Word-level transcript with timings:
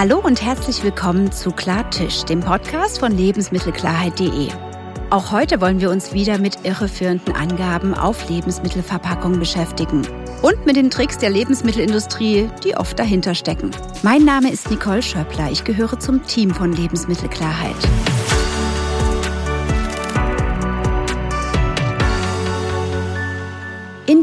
Hallo 0.00 0.18
und 0.18 0.40
herzlich 0.40 0.82
willkommen 0.82 1.30
zu 1.30 1.50
Klartisch, 1.50 2.24
dem 2.24 2.40
Podcast 2.40 3.00
von 3.00 3.12
Lebensmittelklarheit.de. 3.12 4.48
Auch 5.10 5.30
heute 5.30 5.60
wollen 5.60 5.78
wir 5.78 5.90
uns 5.90 6.14
wieder 6.14 6.38
mit 6.38 6.64
irreführenden 6.64 7.34
Angaben 7.34 7.92
auf 7.92 8.30
Lebensmittelverpackungen 8.30 9.38
beschäftigen 9.38 10.08
und 10.40 10.64
mit 10.64 10.76
den 10.76 10.88
Tricks 10.88 11.18
der 11.18 11.28
Lebensmittelindustrie, 11.28 12.48
die 12.64 12.78
oft 12.78 12.98
dahinter 12.98 13.34
stecken. 13.34 13.72
Mein 14.02 14.24
Name 14.24 14.50
ist 14.50 14.70
Nicole 14.70 15.02
Schöppler. 15.02 15.50
Ich 15.50 15.64
gehöre 15.64 16.00
zum 16.00 16.26
Team 16.26 16.54
von 16.54 16.72
Lebensmittelklarheit. 16.72 17.76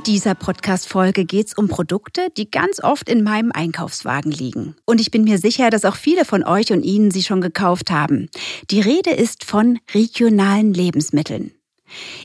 Dieser 0.07 0.35
Podcast-Folge 0.35 1.25
geht 1.25 1.47
es 1.47 1.53
um 1.53 1.67
Produkte, 1.67 2.29
die 2.37 2.49
ganz 2.49 2.81
oft 2.81 3.09
in 3.09 3.23
meinem 3.23 3.51
Einkaufswagen 3.51 4.31
liegen. 4.31 4.75
Und 4.85 5.01
ich 5.01 5.11
bin 5.11 5.25
mir 5.25 5.37
sicher, 5.37 5.69
dass 5.69 5.83
auch 5.83 5.97
viele 5.97 6.23
von 6.23 6.45
euch 6.45 6.71
und 6.71 6.83
Ihnen 6.83 7.11
sie 7.11 7.23
schon 7.23 7.41
gekauft 7.41 7.91
haben. 7.91 8.29
Die 8.71 8.79
Rede 8.79 9.11
ist 9.11 9.43
von 9.43 9.79
regionalen 9.93 10.73
Lebensmitteln. 10.73 11.51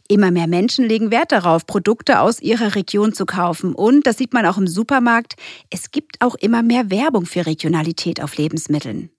Immer 0.08 0.30
mehr 0.30 0.46
Menschen 0.46 0.84
legen 0.84 1.10
Wert 1.10 1.32
darauf, 1.32 1.66
Produkte 1.66 2.20
aus 2.20 2.40
ihrer 2.40 2.76
Region 2.76 3.14
zu 3.14 3.26
kaufen. 3.26 3.74
Und, 3.74 4.06
das 4.06 4.16
sieht 4.16 4.32
man 4.32 4.46
auch 4.46 4.58
im 4.58 4.68
Supermarkt, 4.68 5.34
es 5.70 5.90
gibt 5.90 6.20
auch 6.20 6.36
immer 6.36 6.62
mehr 6.62 6.90
Werbung 6.90 7.26
für 7.26 7.46
Regionalität 7.46 8.22
auf 8.22 8.36
Lebensmitteln. 8.36 9.10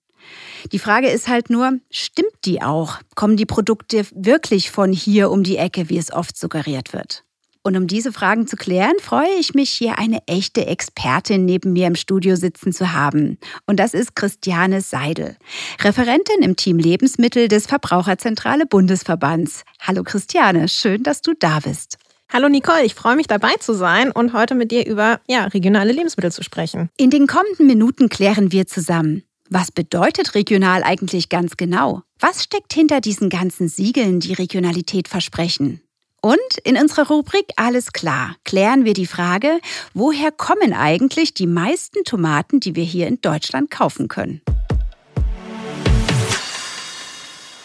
Die 0.72 0.78
Frage 0.78 1.08
ist 1.08 1.28
halt 1.28 1.50
nur, 1.50 1.80
stimmt 1.90 2.32
die 2.46 2.62
auch? 2.62 2.98
Kommen 3.14 3.36
die 3.36 3.46
Produkte 3.46 4.06
wirklich 4.14 4.70
von 4.70 4.90
hier 4.90 5.30
um 5.30 5.42
die 5.42 5.58
Ecke, 5.58 5.90
wie 5.90 5.98
es 5.98 6.10
oft 6.10 6.38
suggeriert 6.38 6.94
wird? 6.94 7.23
Und 7.66 7.78
um 7.78 7.86
diese 7.86 8.12
Fragen 8.12 8.46
zu 8.46 8.56
klären, 8.56 8.92
freue 9.00 9.34
ich 9.40 9.54
mich, 9.54 9.70
hier 9.70 9.98
eine 9.98 10.18
echte 10.26 10.66
Expertin 10.66 11.46
neben 11.46 11.72
mir 11.72 11.86
im 11.86 11.94
Studio 11.94 12.36
sitzen 12.36 12.74
zu 12.74 12.92
haben. 12.92 13.38
Und 13.66 13.80
das 13.80 13.94
ist 13.94 14.14
Christiane 14.14 14.82
Seidel, 14.82 15.36
Referentin 15.80 16.42
im 16.42 16.56
Team 16.56 16.78
Lebensmittel 16.78 17.48
des 17.48 17.66
Verbraucherzentrale 17.66 18.66
Bundesverbands. 18.66 19.64
Hallo 19.80 20.02
Christiane, 20.02 20.68
schön, 20.68 21.02
dass 21.04 21.22
du 21.22 21.32
da 21.32 21.60
bist. 21.60 21.96
Hallo 22.30 22.50
Nicole, 22.50 22.84
ich 22.84 22.94
freue 22.94 23.16
mich 23.16 23.28
dabei 23.28 23.54
zu 23.60 23.72
sein 23.72 24.10
und 24.10 24.34
heute 24.34 24.54
mit 24.54 24.70
dir 24.70 24.86
über 24.86 25.20
ja, 25.26 25.44
regionale 25.44 25.92
Lebensmittel 25.92 26.32
zu 26.32 26.44
sprechen. 26.44 26.90
In 26.98 27.08
den 27.08 27.26
kommenden 27.26 27.66
Minuten 27.66 28.10
klären 28.10 28.52
wir 28.52 28.66
zusammen. 28.66 29.22
Was 29.48 29.72
bedeutet 29.72 30.34
regional 30.34 30.82
eigentlich 30.82 31.30
ganz 31.30 31.56
genau? 31.56 32.02
Was 32.20 32.44
steckt 32.44 32.74
hinter 32.74 33.00
diesen 33.00 33.30
ganzen 33.30 33.68
Siegeln, 33.68 34.20
die 34.20 34.34
Regionalität 34.34 35.08
versprechen? 35.08 35.80
Und 36.24 36.38
in 36.64 36.78
unserer 36.78 37.06
Rubrik 37.08 37.44
Alles 37.56 37.92
klar 37.92 38.36
klären 38.44 38.86
wir 38.86 38.94
die 38.94 39.04
Frage, 39.04 39.60
woher 39.92 40.32
kommen 40.32 40.72
eigentlich 40.72 41.34
die 41.34 41.46
meisten 41.46 42.02
Tomaten, 42.04 42.60
die 42.60 42.74
wir 42.74 42.82
hier 42.82 43.08
in 43.08 43.20
Deutschland 43.20 43.70
kaufen 43.70 44.08
können. 44.08 44.40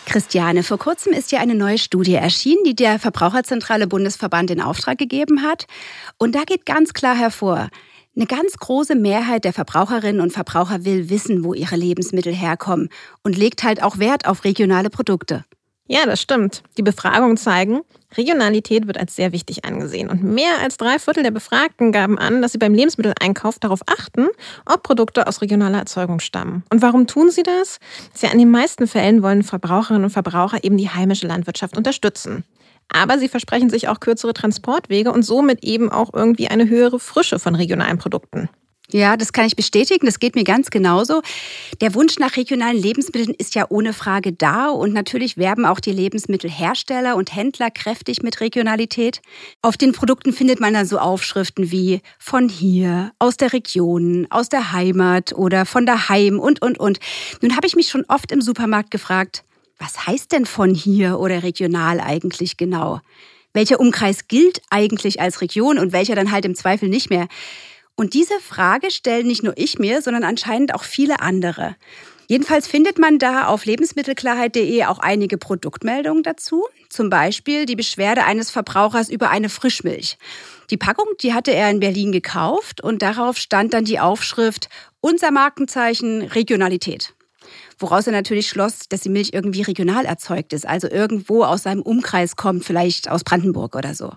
Christiane, 0.05 0.63
vor 0.63 0.77
kurzem 0.77 1.13
ist 1.13 1.31
ja 1.31 1.39
eine 1.39 1.55
neue 1.55 1.77
Studie 1.77 2.15
erschienen, 2.15 2.65
die 2.65 2.75
der 2.75 2.99
Verbraucherzentrale 2.99 3.87
Bundesverband 3.87 4.51
in 4.51 4.59
Auftrag 4.59 4.97
gegeben 4.97 5.41
hat. 5.41 5.65
Und 6.17 6.35
da 6.35 6.43
geht 6.43 6.65
ganz 6.65 6.91
klar 6.91 7.15
hervor, 7.15 7.69
eine 8.13 8.25
ganz 8.25 8.57
große 8.57 8.95
Mehrheit 8.95 9.45
der 9.45 9.53
Verbraucherinnen 9.53 10.19
und 10.19 10.33
Verbraucher 10.33 10.83
will 10.83 11.09
wissen, 11.09 11.45
wo 11.45 11.53
ihre 11.53 11.77
Lebensmittel 11.77 12.33
herkommen 12.33 12.89
und 13.23 13.37
legt 13.37 13.63
halt 13.63 13.81
auch 13.81 13.99
Wert 13.99 14.27
auf 14.27 14.43
regionale 14.43 14.89
Produkte. 14.89 15.45
Ja, 15.87 16.05
das 16.05 16.21
stimmt. 16.21 16.61
Die 16.77 16.83
Befragungen 16.83 17.37
zeigen, 17.37 17.81
Regionalität 18.17 18.87
wird 18.87 18.97
als 18.97 19.15
sehr 19.15 19.31
wichtig 19.31 19.65
angesehen. 19.65 20.09
Und 20.09 20.23
mehr 20.23 20.59
als 20.61 20.77
drei 20.77 20.97
Viertel 20.99 21.23
der 21.23 21.31
Befragten 21.31 21.91
gaben 21.91 22.17
an, 22.17 22.41
dass 22.41 22.51
sie 22.51 22.57
beim 22.57 22.73
Lebensmitteleinkauf 22.73 23.59
darauf 23.59 23.81
achten, 23.85 24.27
ob 24.65 24.83
Produkte 24.83 25.27
aus 25.27 25.41
regionaler 25.41 25.79
Erzeugung 25.79 26.19
stammen. 26.19 26.63
Und 26.71 26.81
warum 26.81 27.07
tun 27.07 27.29
sie 27.29 27.43
das? 27.43 27.79
Ja, 28.21 28.31
in 28.31 28.39
den 28.39 28.51
meisten 28.51 28.87
Fällen 28.87 29.21
wollen 29.21 29.43
Verbraucherinnen 29.43 30.05
und 30.05 30.09
Verbraucher 30.09 30.63
eben 30.63 30.77
die 30.77 30.89
heimische 30.89 31.27
Landwirtschaft 31.27 31.77
unterstützen. 31.77 32.43
Aber 32.91 33.19
sie 33.19 33.29
versprechen 33.29 33.69
sich 33.69 33.87
auch 33.87 33.99
kürzere 33.99 34.33
Transportwege 34.33 35.11
und 35.11 35.23
somit 35.23 35.63
eben 35.63 35.91
auch 35.91 36.11
irgendwie 36.13 36.47
eine 36.47 36.67
höhere 36.67 36.99
Frische 36.99 37.37
von 37.37 37.53
regionalen 37.55 37.99
Produkten. 37.99 38.49
Ja, 38.91 39.17
das 39.17 39.33
kann 39.33 39.45
ich 39.45 39.55
bestätigen. 39.55 40.07
Das 40.07 40.19
geht 40.19 40.33
mir 40.33 40.43
ganz 40.43 40.71
genauso. 40.71 41.21
Der 41.79 41.93
Wunsch 41.93 42.17
nach 42.17 42.37
regionalen 42.37 42.77
Lebensmitteln 42.77 43.35
ist 43.37 43.53
ja 43.53 43.67
ohne 43.69 43.93
Frage 43.93 44.33
da 44.33 44.69
und 44.69 44.93
natürlich 44.93 45.37
werben 45.37 45.65
auch 45.65 45.79
die 45.79 45.91
Lebensmittelhersteller 45.91 47.15
und 47.15 47.35
Händler 47.35 47.69
kräftig 47.69 48.23
mit 48.23 48.41
Regionalität. 48.41 49.21
Auf 49.61 49.77
den 49.77 49.91
Produkten 49.91 50.33
findet 50.33 50.59
man 50.59 50.73
dann 50.73 50.87
so 50.87 50.97
Aufschriften 50.97 51.69
wie 51.69 52.01
von 52.17 52.49
hier, 52.49 53.11
aus 53.19 53.37
der 53.37 53.53
Region, 53.53 54.25
aus 54.31 54.49
der 54.49 54.71
Heimat 54.71 55.33
oder 55.33 55.67
von 55.67 55.85
daheim 55.85 56.39
und, 56.39 56.63
und, 56.63 56.79
und. 56.79 56.99
Nun 57.41 57.55
habe 57.55 57.67
ich 57.67 57.75
mich 57.75 57.89
schon 57.89 58.05
oft 58.07 58.31
im 58.31 58.41
Supermarkt 58.41 58.89
gefragt, 58.89 59.43
was 59.77 60.07
heißt 60.07 60.31
denn 60.31 60.47
von 60.47 60.73
hier 60.73 61.19
oder 61.19 61.43
regional 61.43 61.99
eigentlich 62.01 62.57
genau? 62.57 63.01
Welcher 63.53 63.79
Umkreis 63.79 64.27
gilt 64.27 64.61
eigentlich 64.69 65.21
als 65.21 65.41
Region 65.41 65.77
und 65.77 65.91
welcher 65.91 66.15
dann 66.15 66.31
halt 66.31 66.45
im 66.45 66.55
Zweifel 66.55 66.89
nicht 66.89 67.09
mehr? 67.09 67.27
Und 67.99 68.13
diese 68.13 68.39
Frage 68.39 68.91
stellen 68.91 69.27
nicht 69.27 69.43
nur 69.43 69.57
ich 69.57 69.77
mir, 69.77 70.01
sondern 70.01 70.23
anscheinend 70.23 70.73
auch 70.73 70.83
viele 70.83 71.19
andere. 71.19 71.75
Jedenfalls 72.29 72.65
findet 72.65 72.97
man 72.97 73.19
da 73.19 73.47
auf 73.47 73.65
lebensmittelklarheit.de 73.65 74.85
auch 74.85 74.99
einige 74.99 75.37
Produktmeldungen 75.37 76.23
dazu. 76.23 76.65
Zum 76.87 77.09
Beispiel 77.09 77.65
die 77.65 77.75
Beschwerde 77.75 78.23
eines 78.23 78.51
Verbrauchers 78.51 79.09
über 79.09 79.31
eine 79.31 79.49
Frischmilch. 79.49 80.17
Die 80.69 80.77
Packung, 80.77 81.07
die 81.21 81.33
hatte 81.33 81.51
er 81.51 81.69
in 81.69 81.81
Berlin 81.81 82.13
gekauft 82.13 82.79
und 82.79 83.01
darauf 83.01 83.35
stand 83.35 83.73
dann 83.73 83.83
die 83.83 83.99
Aufschrift 83.99 84.69
Unser 85.01 85.31
Markenzeichen 85.31 86.21
Regionalität. 86.21 87.13
Woraus 87.79 88.07
er 88.07 88.13
natürlich 88.13 88.47
schloss, 88.47 88.87
dass 88.87 89.01
die 89.01 89.09
Milch 89.09 89.31
irgendwie 89.33 89.63
regional 89.63 90.05
erzeugt 90.05 90.53
ist, 90.53 90.65
also 90.65 90.89
irgendwo 90.89 91.43
aus 91.43 91.63
seinem 91.63 91.81
Umkreis 91.81 92.37
kommt, 92.37 92.63
vielleicht 92.63 93.11
aus 93.11 93.25
Brandenburg 93.25 93.75
oder 93.75 93.93
so. 93.93 94.13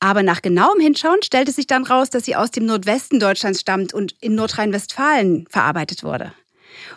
Aber 0.00 0.22
nach 0.22 0.42
genauem 0.42 0.80
Hinschauen 0.80 1.22
stellte 1.22 1.52
sich 1.52 1.66
dann 1.66 1.84
raus, 1.84 2.10
dass 2.10 2.24
sie 2.24 2.36
aus 2.36 2.50
dem 2.50 2.66
Nordwesten 2.66 3.18
Deutschlands 3.18 3.60
stammt 3.60 3.92
und 3.92 4.14
in 4.20 4.34
Nordrhein-Westfalen 4.34 5.46
verarbeitet 5.50 6.04
wurde. 6.04 6.32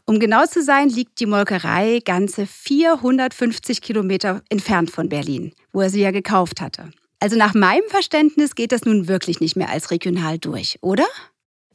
Um 0.06 0.20
genau 0.20 0.46
zu 0.46 0.62
sein, 0.62 0.90
liegt 0.90 1.20
die 1.20 1.26
Molkerei 1.26 2.02
ganze 2.06 2.46
450 2.46 3.82
Kilometer 3.82 4.42
entfernt 4.50 4.92
von 4.92 5.10
Berlin, 5.10 5.54
wo 5.74 5.82
er 5.82 5.90
sie 5.90 6.02
ja 6.02 6.12
gekauft 6.12 6.62
hatte. 6.62 6.92
Also 7.20 7.38
nach 7.38 7.54
meinem 7.54 7.88
Verständnis 7.88 8.56
geht 8.56 8.72
das 8.72 8.86
nun 8.86 9.08
wirklich 9.08 9.40
nicht 9.40 9.56
mehr 9.56 9.70
als 9.70 9.92
regional 9.92 10.38
durch, 10.40 10.78
oder? 10.82 11.06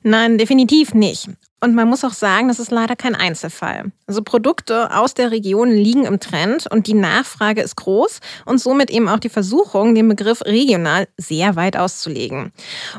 Nein, 0.03 0.39
definitiv 0.39 0.95
nicht. 0.95 1.29
Und 1.61 1.75
man 1.75 1.89
muss 1.89 2.05
auch 2.05 2.13
sagen, 2.13 2.49
das 2.49 2.61
ist 2.61 2.71
leider 2.71 2.97
kein 2.97 3.15
Einzelfall. 3.15 3.91
Also 4.07 4.23
Produkte 4.23 4.95
aus 4.95 5.15
der 5.15 5.31
Region 5.31 5.71
liegen 5.71 6.05
im 6.05 6.21
Trend 6.21 6.67
und 6.71 6.87
die 6.87 6.95
Nachfrage 6.95 7.63
ist 7.63 7.77
groß 7.77 8.21
und 8.45 8.59
somit 8.59 8.91
eben 8.91 9.09
auch 9.09 9.19
die 9.19 9.31
Versuchung, 9.31 9.95
den 9.95 10.09
Begriff 10.09 10.43
regional 10.45 11.09
sehr 11.17 11.57
weit 11.57 11.77
auszulegen. 11.77 12.53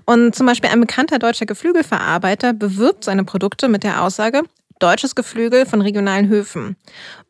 Und 0.05 0.35
zum 0.35 0.47
Beispiel 0.47 0.71
ein 0.71 0.81
bekannter 0.81 1.19
deutscher 1.19 1.45
Geflügelverarbeiter 1.45 2.53
bewirbt 2.53 3.03
seine 3.03 3.23
Produkte 3.23 3.67
mit 3.67 3.83
der 3.83 4.01
Aussage, 4.03 4.41
deutsches 4.79 5.15
Geflügel 5.15 5.65
von 5.65 5.81
regionalen 5.81 6.27
Höfen. 6.27 6.75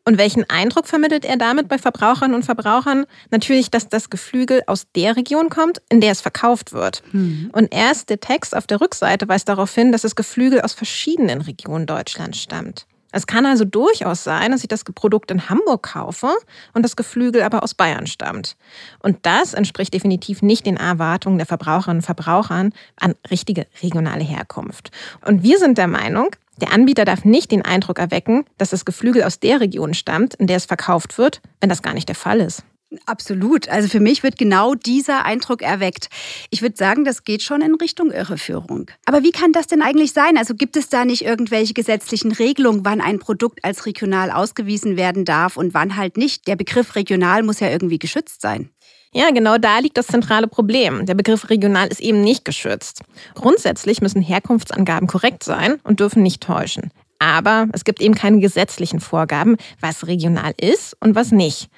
Und 0.04 0.18
welchen 0.18 0.48
Eindruck 0.48 0.86
vermittelt 0.86 1.24
er 1.24 1.36
damit 1.36 1.68
bei 1.68 1.78
Verbrauchern 1.78 2.34
und 2.34 2.44
Verbrauchern? 2.44 3.04
Natürlich, 3.30 3.70
dass 3.70 3.88
das 3.88 4.10
Geflügel 4.10 4.62
aus 4.66 4.86
der 4.96 5.16
Region 5.16 5.48
kommt, 5.50 5.82
in 5.90 6.00
der 6.00 6.12
es 6.12 6.20
verkauft 6.20 6.72
wird. 6.72 7.02
Mhm. 7.12 7.50
Und 7.52 7.74
erst 7.74 8.08
der 8.10 8.20
Text 8.20 8.56
auf 8.56 8.66
der 8.66 8.80
Rückseite 8.80 9.28
weist 9.28 9.48
darauf 9.48 9.74
hin, 9.74 9.92
dass 9.92 10.02
das 10.02 10.16
Geflügel 10.16 10.60
aus 10.62 10.72
verschiedenen 10.72 11.42
Regionen 11.42 11.86
Deutschlands 11.86 12.38
stammt. 12.38 12.86
Es 13.10 13.26
kann 13.26 13.46
also 13.46 13.64
durchaus 13.64 14.22
sein, 14.22 14.50
dass 14.52 14.62
ich 14.62 14.68
das 14.68 14.84
Produkt 14.84 15.30
in 15.30 15.48
Hamburg 15.48 15.82
kaufe 15.82 16.30
und 16.74 16.82
das 16.82 16.94
Geflügel 16.94 17.42
aber 17.42 17.62
aus 17.62 17.74
Bayern 17.74 18.06
stammt. 18.06 18.56
Und 19.00 19.24
das 19.24 19.54
entspricht 19.54 19.94
definitiv 19.94 20.42
nicht 20.42 20.66
den 20.66 20.76
Erwartungen 20.76 21.38
der 21.38 21.46
Verbraucherinnen 21.46 21.98
und 21.98 22.04
Verbraucher 22.04 22.68
an 22.96 23.14
richtige 23.30 23.66
regionale 23.82 24.24
Herkunft. 24.24 24.90
Und 25.24 25.42
wir 25.42 25.58
sind 25.58 25.78
der 25.78 25.88
Meinung, 25.88 26.28
der 26.60 26.72
Anbieter 26.72 27.04
darf 27.04 27.24
nicht 27.24 27.50
den 27.50 27.62
Eindruck 27.62 27.98
erwecken, 27.98 28.44
dass 28.58 28.70
das 28.70 28.84
Geflügel 28.84 29.22
aus 29.22 29.40
der 29.40 29.60
Region 29.60 29.94
stammt, 29.94 30.34
in 30.34 30.46
der 30.46 30.56
es 30.56 30.66
verkauft 30.66 31.18
wird, 31.18 31.40
wenn 31.60 31.68
das 31.68 31.82
gar 31.82 31.94
nicht 31.94 32.08
der 32.08 32.16
Fall 32.16 32.40
ist. 32.40 32.64
Absolut. 33.04 33.68
Also 33.68 33.88
für 33.88 34.00
mich 34.00 34.22
wird 34.22 34.38
genau 34.38 34.74
dieser 34.74 35.26
Eindruck 35.26 35.60
erweckt. 35.60 36.08
Ich 36.50 36.62
würde 36.62 36.76
sagen, 36.76 37.04
das 37.04 37.22
geht 37.22 37.42
schon 37.42 37.60
in 37.60 37.74
Richtung 37.74 38.10
Irreführung. 38.10 38.90
Aber 39.04 39.22
wie 39.22 39.30
kann 39.30 39.52
das 39.52 39.66
denn 39.66 39.82
eigentlich 39.82 40.12
sein? 40.12 40.38
Also 40.38 40.54
gibt 40.54 40.74
es 40.76 40.88
da 40.88 41.04
nicht 41.04 41.22
irgendwelche 41.22 41.74
gesetzlichen 41.74 42.32
Regelungen, 42.32 42.84
wann 42.84 43.02
ein 43.02 43.18
Produkt 43.18 43.62
als 43.62 43.84
regional 43.84 44.30
ausgewiesen 44.30 44.96
werden 44.96 45.26
darf 45.26 45.58
und 45.58 45.74
wann 45.74 45.96
halt 45.96 46.16
nicht? 46.16 46.48
Der 46.48 46.56
Begriff 46.56 46.94
regional 46.94 47.42
muss 47.42 47.60
ja 47.60 47.68
irgendwie 47.68 47.98
geschützt 47.98 48.40
sein. 48.40 48.70
Ja, 49.12 49.30
genau 49.30 49.56
da 49.56 49.78
liegt 49.78 49.96
das 49.96 50.06
zentrale 50.06 50.48
Problem. 50.48 51.06
Der 51.06 51.14
Begriff 51.14 51.48
regional 51.48 51.88
ist 51.88 52.00
eben 52.00 52.20
nicht 52.20 52.44
geschützt. 52.44 53.02
Grundsätzlich 53.34 54.02
müssen 54.02 54.20
Herkunftsangaben 54.20 55.08
korrekt 55.08 55.42
sein 55.42 55.80
und 55.84 56.00
dürfen 56.00 56.22
nicht 56.22 56.42
täuschen. 56.42 56.90
Aber 57.18 57.66
es 57.72 57.84
gibt 57.84 58.00
eben 58.00 58.14
keine 58.14 58.38
gesetzlichen 58.38 59.00
Vorgaben, 59.00 59.56
was 59.80 60.06
regional 60.06 60.52
ist 60.60 60.96
und 61.00 61.14
was 61.14 61.32
nicht. 61.32 61.68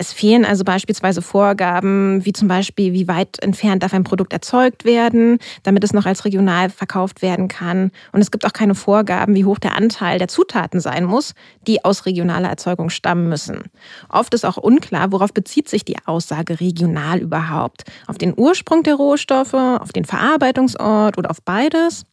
Es 0.00 0.12
fehlen 0.12 0.44
also 0.44 0.62
beispielsweise 0.62 1.22
Vorgaben, 1.22 2.24
wie 2.24 2.32
zum 2.32 2.46
Beispiel, 2.46 2.92
wie 2.92 3.08
weit 3.08 3.42
entfernt 3.42 3.82
darf 3.82 3.92
ein 3.92 4.04
Produkt 4.04 4.32
erzeugt 4.32 4.84
werden, 4.84 5.38
damit 5.64 5.82
es 5.82 5.92
noch 5.92 6.06
als 6.06 6.24
regional 6.24 6.70
verkauft 6.70 7.20
werden 7.20 7.48
kann. 7.48 7.90
Und 8.12 8.20
es 8.20 8.30
gibt 8.30 8.46
auch 8.46 8.52
keine 8.52 8.76
Vorgaben, 8.76 9.34
wie 9.34 9.44
hoch 9.44 9.58
der 9.58 9.76
Anteil 9.76 10.20
der 10.20 10.28
Zutaten 10.28 10.78
sein 10.78 11.02
muss, 11.02 11.34
die 11.66 11.84
aus 11.84 12.06
regionaler 12.06 12.48
Erzeugung 12.48 12.90
stammen 12.90 13.28
müssen. 13.28 13.64
Oft 14.08 14.34
ist 14.34 14.46
auch 14.46 14.56
unklar, 14.56 15.10
worauf 15.10 15.34
bezieht 15.34 15.68
sich 15.68 15.84
die 15.84 15.96
Aussage 16.06 16.60
regional 16.60 17.18
überhaupt. 17.18 17.82
Auf 18.06 18.18
den 18.18 18.34
Ursprung 18.36 18.84
der 18.84 18.94
Rohstoffe, 18.94 19.54
auf 19.54 19.90
den 19.92 20.04
Verarbeitungsort 20.04 21.18
oder 21.18 21.28
auf 21.28 21.42
beides? 21.42 22.04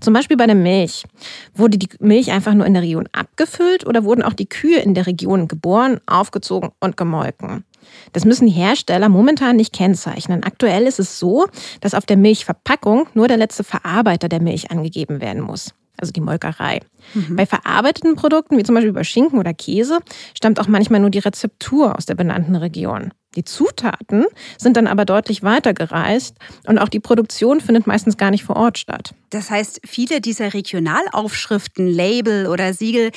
Zum 0.00 0.14
Beispiel 0.14 0.36
bei 0.36 0.46
der 0.46 0.54
Milch. 0.54 1.04
Wurde 1.54 1.78
die 1.78 1.88
Milch 2.00 2.30
einfach 2.30 2.54
nur 2.54 2.66
in 2.66 2.74
der 2.74 2.82
Region 2.82 3.08
abgefüllt 3.12 3.86
oder 3.86 4.04
wurden 4.04 4.22
auch 4.22 4.34
die 4.34 4.48
Kühe 4.48 4.78
in 4.78 4.94
der 4.94 5.06
Region 5.06 5.48
geboren, 5.48 6.00
aufgezogen 6.06 6.70
und 6.80 6.96
gemolken? 6.96 7.64
Das 8.12 8.24
müssen 8.24 8.46
die 8.46 8.52
Hersteller 8.52 9.08
momentan 9.08 9.56
nicht 9.56 9.72
kennzeichnen. 9.72 10.44
Aktuell 10.44 10.84
ist 10.84 11.00
es 11.00 11.18
so, 11.18 11.46
dass 11.80 11.94
auf 11.94 12.06
der 12.06 12.16
Milchverpackung 12.16 13.08
nur 13.14 13.28
der 13.28 13.36
letzte 13.36 13.64
Verarbeiter 13.64 14.28
der 14.28 14.40
Milch 14.40 14.70
angegeben 14.70 15.20
werden 15.20 15.42
muss 15.42 15.74
also 16.02 16.12
die 16.12 16.20
Molkerei. 16.20 16.80
Mhm. 17.14 17.36
Bei 17.36 17.46
verarbeiteten 17.46 18.16
Produkten, 18.16 18.58
wie 18.58 18.64
zum 18.64 18.74
Beispiel 18.74 18.92
bei 18.92 19.04
Schinken 19.04 19.38
oder 19.38 19.54
Käse, 19.54 20.00
stammt 20.34 20.60
auch 20.60 20.66
manchmal 20.66 21.00
nur 21.00 21.10
die 21.10 21.20
Rezeptur 21.20 21.96
aus 21.96 22.06
der 22.06 22.14
benannten 22.14 22.56
Region. 22.56 23.12
Die 23.34 23.44
Zutaten 23.44 24.26
sind 24.58 24.76
dann 24.76 24.86
aber 24.86 25.04
deutlich 25.04 25.42
weiter 25.42 25.72
gereist 25.72 26.36
und 26.66 26.78
auch 26.78 26.88
die 26.88 27.00
Produktion 27.00 27.60
findet 27.60 27.86
meistens 27.86 28.16
gar 28.16 28.30
nicht 28.30 28.44
vor 28.44 28.56
Ort 28.56 28.78
statt. 28.78 29.14
Das 29.30 29.50
heißt, 29.50 29.80
viele 29.84 30.20
dieser 30.20 30.52
Regionalaufschriften, 30.54 31.86
Label 31.86 32.46
oder 32.46 32.74
Siegel, 32.74 33.10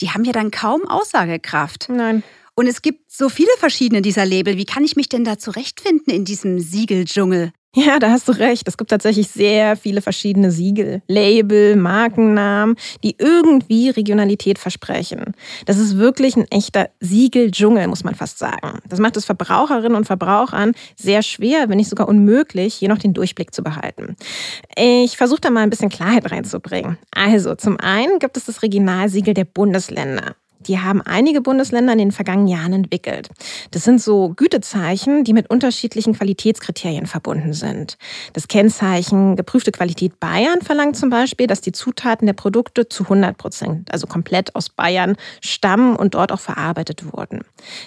die 0.00 0.10
haben 0.10 0.24
ja 0.24 0.32
dann 0.32 0.50
kaum 0.50 0.86
Aussagekraft. 0.88 1.88
Nein. 1.90 2.22
Und 2.54 2.66
es 2.66 2.82
gibt 2.82 3.10
so 3.10 3.28
viele 3.28 3.50
verschiedene 3.58 4.02
dieser 4.02 4.26
Label. 4.26 4.56
Wie 4.56 4.64
kann 4.64 4.84
ich 4.84 4.96
mich 4.96 5.08
denn 5.08 5.24
da 5.24 5.38
zurechtfinden 5.38 6.12
in 6.12 6.24
diesem 6.24 6.58
Siegeldschungel? 6.58 7.52
Ja, 7.76 8.00
da 8.00 8.10
hast 8.10 8.26
du 8.26 8.32
recht. 8.32 8.66
Es 8.66 8.76
gibt 8.76 8.90
tatsächlich 8.90 9.28
sehr 9.28 9.76
viele 9.76 10.02
verschiedene 10.02 10.50
Siegel, 10.50 11.02
Label, 11.06 11.76
Markennamen, 11.76 12.74
die 13.04 13.14
irgendwie 13.16 13.90
Regionalität 13.90 14.58
versprechen. 14.58 15.34
Das 15.66 15.78
ist 15.78 15.96
wirklich 15.96 16.36
ein 16.36 16.50
echter 16.50 16.90
Siegeldschungel, 16.98 17.86
muss 17.86 18.02
man 18.02 18.16
fast 18.16 18.38
sagen. 18.38 18.80
Das 18.88 18.98
macht 18.98 19.16
es 19.16 19.24
Verbraucherinnen 19.24 19.94
und 19.94 20.04
Verbrauchern 20.04 20.72
sehr 20.96 21.22
schwer, 21.22 21.68
wenn 21.68 21.76
nicht 21.76 21.90
sogar 21.90 22.08
unmöglich, 22.08 22.74
hier 22.74 22.88
noch 22.88 22.98
den 22.98 23.14
Durchblick 23.14 23.54
zu 23.54 23.62
behalten. 23.62 24.16
Ich 24.76 25.16
versuche 25.16 25.40
da 25.40 25.50
mal 25.50 25.62
ein 25.62 25.70
bisschen 25.70 25.90
Klarheit 25.90 26.28
reinzubringen. 26.32 26.98
Also, 27.14 27.54
zum 27.54 27.78
einen 27.78 28.18
gibt 28.18 28.36
es 28.36 28.46
das 28.46 28.62
Regionalsiegel 28.62 29.32
der 29.32 29.44
Bundesländer. 29.44 30.34
Die 30.60 30.78
haben 30.78 31.00
einige 31.00 31.40
Bundesländer 31.40 31.92
in 31.94 31.98
den 31.98 32.12
vergangenen 32.12 32.48
Jahren 32.48 32.72
entwickelt. 32.72 33.28
Das 33.70 33.84
sind 33.84 34.00
so 34.00 34.34
Gütezeichen, 34.36 35.24
die 35.24 35.32
mit 35.32 35.48
unterschiedlichen 35.48 36.14
Qualitätskriterien 36.14 37.06
verbunden 37.06 37.54
sind. 37.54 37.96
Das 38.34 38.46
Kennzeichen 38.46 39.36
geprüfte 39.36 39.72
Qualität 39.72 40.20
Bayern 40.20 40.60
verlangt 40.60 40.96
zum 40.96 41.08
Beispiel, 41.08 41.46
dass 41.46 41.62
die 41.62 41.72
Zutaten 41.72 42.26
der 42.26 42.34
Produkte 42.34 42.88
zu 42.88 43.04
100 43.04 43.38
Prozent, 43.38 43.92
also 43.92 44.06
komplett 44.06 44.54
aus 44.54 44.68
Bayern, 44.68 45.16
stammen 45.40 45.96
und 45.96 46.14
dort 46.14 46.30
auch 46.30 46.40
verarbeitet 46.40 47.12
wurden. 47.12 47.40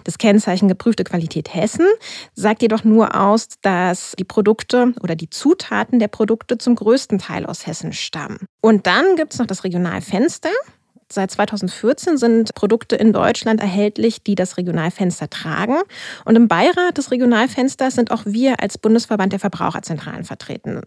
Das 0.04 0.18
Kennzeichen 0.18 0.68
geprüfte 0.68 1.04
Qualität 1.04 1.54
Hessen 1.54 1.86
sagt 2.34 2.64
jedoch 2.64 2.84
nur 2.84 3.20
aus, 3.20 3.50
dass 3.62 4.14
die 4.18 4.24
Produkte 4.24 4.94
oder 5.02 5.16
die 5.16 5.30
Zutaten 5.30 6.00
der 6.00 6.08
Produkte 6.08 6.58
zum 6.58 6.76
größten 6.76 7.20
Teil 7.20 7.46
aus 7.46 7.68
Hessen 7.68 7.94
stammen. 7.94 8.40
Und 8.62 8.88
dann 8.88 9.16
gibt 9.16 9.34
es 9.34 9.40
noch 9.40 9.46
das 9.46 9.64
Regionalfenster. 9.64 10.50
Seit 11.14 11.30
2014 11.30 12.18
sind 12.18 12.56
Produkte 12.56 12.96
in 12.96 13.14
Deutschland 13.14 13.62
erhältlich, 13.62 14.24
die 14.24 14.34
das 14.34 14.58
Regionalfenster 14.58 15.30
tragen. 15.30 15.76
Und 16.26 16.36
im 16.36 16.48
Beirat 16.48 16.98
des 16.98 17.12
Regionalfensters 17.12 17.94
sind 17.94 18.10
auch 18.10 18.24
wir 18.26 18.60
als 18.60 18.80
Bundesverband 18.80 19.32
der 19.32 19.40
Verbraucherzentralen 19.40 20.24
vertreten. 20.24 20.82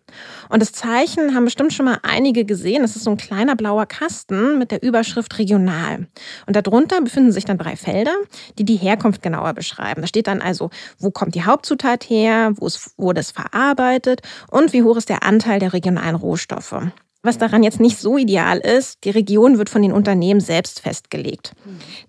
Und 0.48 0.62
das 0.62 0.72
Zeichen 0.72 1.36
haben 1.36 1.44
bestimmt 1.44 1.72
schon 1.72 1.86
mal 1.86 2.00
einige 2.02 2.44
gesehen. 2.44 2.82
Es 2.82 2.96
ist 2.96 3.04
so 3.04 3.10
ein 3.10 3.18
kleiner 3.18 3.54
blauer 3.54 3.86
Kasten 3.86 4.58
mit 4.58 4.72
der 4.72 4.82
Überschrift 4.82 5.38
Regional. 5.38 6.08
Und 6.46 6.56
darunter 6.56 7.00
befinden 7.00 7.30
sich 7.30 7.44
dann 7.44 7.58
drei 7.58 7.76
Felder, 7.76 8.14
die 8.58 8.64
die 8.64 8.76
Herkunft 8.76 9.22
genauer 9.22 9.54
beschreiben. 9.54 10.00
Da 10.00 10.08
steht 10.08 10.26
dann 10.26 10.42
also, 10.42 10.70
wo 10.98 11.12
kommt 11.12 11.36
die 11.36 11.44
Hauptzutat 11.44 12.10
her, 12.10 12.52
wo 12.56 12.68
wurde 12.96 13.20
es 13.20 13.30
verarbeitet 13.30 14.22
und 14.50 14.72
wie 14.72 14.82
hoch 14.82 14.96
ist 14.96 15.08
der 15.08 15.22
Anteil 15.22 15.60
der 15.60 15.72
regionalen 15.72 16.16
Rohstoffe. 16.16 16.74
Was 17.26 17.38
daran 17.38 17.64
jetzt 17.64 17.80
nicht 17.80 17.98
so 17.98 18.16
ideal 18.16 18.58
ist, 18.58 19.02
die 19.02 19.10
Region 19.10 19.58
wird 19.58 19.68
von 19.68 19.82
den 19.82 19.90
Unternehmen 19.90 20.38
selbst 20.38 20.78
festgelegt. 20.78 21.54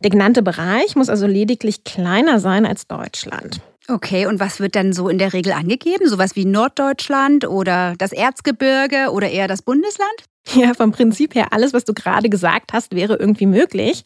Der 0.03 0.11
genannte 0.11 0.43
Bereich 0.43 0.95
muss 0.95 1.09
also 1.09 1.25
lediglich 1.25 1.83
kleiner 1.83 2.39
sein 2.39 2.67
als 2.67 2.85
Deutschland. 2.85 3.59
Okay, 3.87 4.27
und 4.27 4.39
was 4.39 4.59
wird 4.59 4.75
dann 4.75 4.93
so 4.93 5.09
in 5.09 5.17
der 5.17 5.33
Regel 5.33 5.53
angegeben? 5.53 6.07
Sowas 6.07 6.35
wie 6.35 6.45
Norddeutschland 6.45 7.47
oder 7.47 7.95
das 7.97 8.11
Erzgebirge 8.11 9.09
oder 9.11 9.31
eher 9.31 9.47
das 9.47 9.63
Bundesland? 9.63 10.23
Ja, 10.55 10.73
vom 10.73 10.91
Prinzip 10.91 11.35
her, 11.35 11.47
alles, 11.51 11.73
was 11.73 11.83
du 11.83 11.93
gerade 11.93 12.29
gesagt 12.29 12.71
hast, 12.71 12.95
wäre 12.95 13.17
irgendwie 13.17 13.45
möglich. 13.45 14.03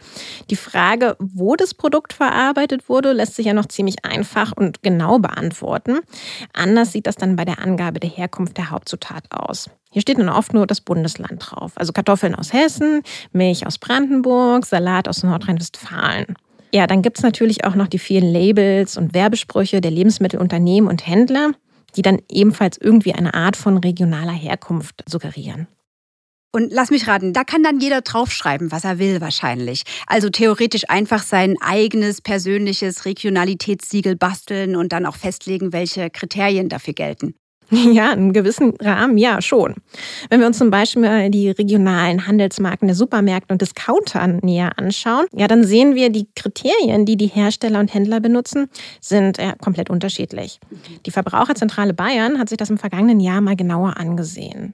Die 0.50 0.56
Frage, 0.56 1.16
wo 1.20 1.56
das 1.56 1.76
Produkt 1.76 2.14
verarbeitet 2.14 2.90
wurde, 2.90 3.14
lässt 3.14 3.36
sich 3.36 3.46
ja 3.46 3.54
noch 3.54 3.68
ziemlich 3.68 4.04
einfach 4.04 4.52
und 4.56 4.82
genau 4.82 5.20
beantworten. 5.20 6.00
Anders 6.54 6.94
sieht 6.94 7.06
das 7.06 7.16
dann 7.16 7.36
bei 7.36 7.46
der 7.46 7.60
Angabe 7.60 8.00
der 8.00 8.10
Herkunft 8.10 8.58
der 8.58 8.72
Hauptzutat 8.72 9.26
aus. 9.30 9.70
Hier 9.92 10.02
steht 10.02 10.18
dann 10.18 10.30
oft 10.30 10.54
nur 10.54 10.66
das 10.66 10.82
Bundesland 10.82 11.44
drauf. 11.46 11.74
Also 11.76 11.94
Kartoffeln 11.94 12.34
aus 12.34 12.54
Hessen, 12.54 13.04
Milch 13.34 13.68
aus 13.68 13.78
Brandenburg, 13.78 14.66
Salat 14.66 15.08
aus 15.08 15.22
Nordrhein-Westfalen. 15.24 16.36
Ja, 16.74 16.88
dann 16.88 17.02
gibt 17.02 17.18
es 17.18 17.24
natürlich 17.24 17.66
auch 17.66 17.76
noch 17.76 17.88
die 17.88 18.00
vielen 18.00 18.32
Labels 18.32 18.98
und 18.98 19.14
Werbesprüche 19.14 19.82
der 19.82 19.92
Lebensmittelunternehmen 19.92 20.90
und 20.90 21.06
Händler, 21.06 21.52
die 21.96 22.02
dann 22.02 22.20
ebenfalls 22.30 22.78
irgendwie 22.78 23.14
eine 23.14 23.34
Art 23.34 23.58
von 23.58 23.78
regionaler 23.78 24.32
Herkunft 24.32 25.04
suggerieren. 25.08 25.68
Und 26.53 26.74
lass 26.74 26.92
mich 26.92 27.07
raten, 27.07 27.31
da 27.31 27.45
kann 27.45 27.63
dann 27.63 27.80
jeder 27.80 28.01
draufschreiben, 28.01 28.74
was 28.74 28.83
er 28.83 29.00
will 29.00 29.21
wahrscheinlich. 29.21 29.83
Also 30.06 30.30
theoretisch 30.30 30.89
einfach 30.89 31.24
sein 31.24 31.56
eigenes 31.62 32.21
persönliches 32.21 33.06
Regionalitätssiegel 33.06 34.18
basteln 34.18 34.75
und 34.75 34.92
dann 34.92 35.06
auch 35.06 35.15
festlegen, 35.15 35.71
welche 35.71 36.09
Kriterien 36.09 36.68
dafür 36.68 36.94
gelten. 36.94 37.36
Ja, 37.92 38.12
in 38.12 38.20
einem 38.20 38.34
gewissen 38.34 38.74
Rahmen, 38.80 39.18
ja, 39.18 39.42
schon. 39.42 39.76
Wenn 40.30 40.40
wir 40.40 40.48
uns 40.48 40.58
zum 40.58 40.70
Beispiel 40.72 41.30
die 41.30 41.50
regionalen 41.50 42.28
Handelsmarken 42.28 42.88
der 42.88 42.96
Supermärkte 42.96 43.54
und 43.54 43.62
Discounter 43.62 44.28
näher 44.28 44.78
anschauen, 44.78 45.26
ja, 45.34 45.48
dann 45.48 45.64
sehen 45.64 45.96
wir, 45.96 46.10
die 46.10 46.28
Kriterien, 46.36 47.06
die 47.06 47.18
die 47.18 47.28
Hersteller 47.28 47.80
und 47.80 47.94
Händler 47.94 48.20
benutzen, 48.20 48.68
sind 49.00 49.38
ja, 49.38 49.54
komplett 49.56 49.90
unterschiedlich. 49.90 50.60
Die 51.06 51.12
Verbraucherzentrale 51.12 51.94
Bayern 51.94 52.40
hat 52.40 52.50
sich 52.50 52.58
das 52.58 52.70
im 52.70 52.78
vergangenen 52.78 53.20
Jahr 53.20 53.42
mal 53.42 53.56
genauer 53.56 53.98
angesehen. 53.98 54.74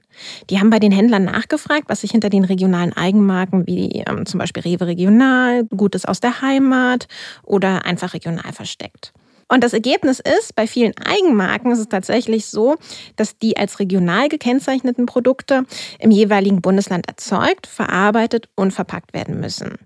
Die 0.50 0.58
haben 0.58 0.70
bei 0.70 0.80
den 0.80 0.92
Händlern 0.92 1.24
nachgefragt, 1.24 1.84
was 1.88 2.00
sich 2.00 2.10
hinter 2.10 2.30
den 2.30 2.44
regionalen 2.44 2.92
Eigenmarken 2.92 3.66
wie 3.66 4.02
ähm, 4.06 4.26
zum 4.26 4.38
Beispiel 4.38 4.62
Rewe 4.62 4.86
Regional, 4.86 5.64
Gutes 5.64 6.04
aus 6.04 6.20
der 6.20 6.40
Heimat 6.42 7.06
oder 7.44 7.84
einfach 7.84 8.14
regional 8.14 8.52
versteckt. 8.52 9.12
Und 9.48 9.64
das 9.64 9.72
Ergebnis 9.72 10.20
ist, 10.20 10.54
bei 10.54 10.66
vielen 10.66 10.94
Eigenmarken 10.98 11.72
ist 11.72 11.78
es 11.78 11.88
tatsächlich 11.88 12.46
so, 12.46 12.76
dass 13.16 13.38
die 13.38 13.56
als 13.56 13.80
regional 13.80 14.28
gekennzeichneten 14.28 15.06
Produkte 15.06 15.64
im 15.98 16.10
jeweiligen 16.10 16.60
Bundesland 16.60 17.08
erzeugt, 17.08 17.66
verarbeitet 17.66 18.48
und 18.54 18.72
verpackt 18.72 19.14
werden 19.14 19.40
müssen. 19.40 19.78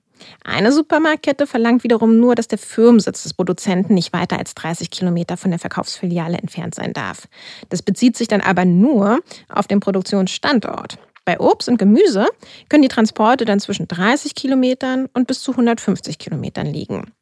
Eine 0.44 0.72
Supermarktkette 0.72 1.46
verlangt 1.46 1.84
wiederum 1.84 2.18
nur, 2.18 2.34
dass 2.34 2.48
der 2.48 2.58
Firmensitz 2.58 3.22
des 3.22 3.34
Produzenten 3.34 3.94
nicht 3.94 4.12
weiter 4.12 4.38
als 4.38 4.54
30 4.54 4.90
Kilometer 4.90 5.36
von 5.36 5.50
der 5.50 5.58
Verkaufsfiliale 5.58 6.38
entfernt 6.38 6.74
sein 6.74 6.92
darf. 6.92 7.28
Das 7.68 7.82
bezieht 7.82 8.16
sich 8.16 8.28
dann 8.28 8.40
aber 8.40 8.64
nur 8.64 9.20
auf 9.48 9.66
den 9.66 9.80
Produktionsstandort. 9.80 10.98
Bei 11.24 11.38
Obst 11.38 11.68
und 11.68 11.78
Gemüse 11.78 12.26
können 12.68 12.82
die 12.82 12.88
Transporte 12.88 13.44
dann 13.44 13.60
zwischen 13.60 13.86
30 13.86 14.34
Kilometern 14.34 15.08
und 15.14 15.26
bis 15.26 15.40
zu 15.40 15.52
150 15.52 16.18
Kilometern 16.18 16.66
liegen. 16.66 17.12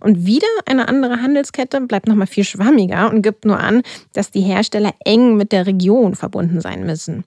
Und 0.00 0.26
wieder 0.26 0.46
eine 0.66 0.88
andere 0.88 1.22
Handelskette 1.22 1.80
bleibt 1.80 2.08
nochmal 2.08 2.26
viel 2.26 2.44
schwammiger 2.44 3.10
und 3.10 3.22
gibt 3.22 3.44
nur 3.44 3.58
an, 3.58 3.82
dass 4.12 4.30
die 4.30 4.40
Hersteller 4.40 4.94
eng 5.04 5.36
mit 5.36 5.52
der 5.52 5.66
Region 5.66 6.14
verbunden 6.14 6.60
sein 6.60 6.84
müssen. 6.84 7.24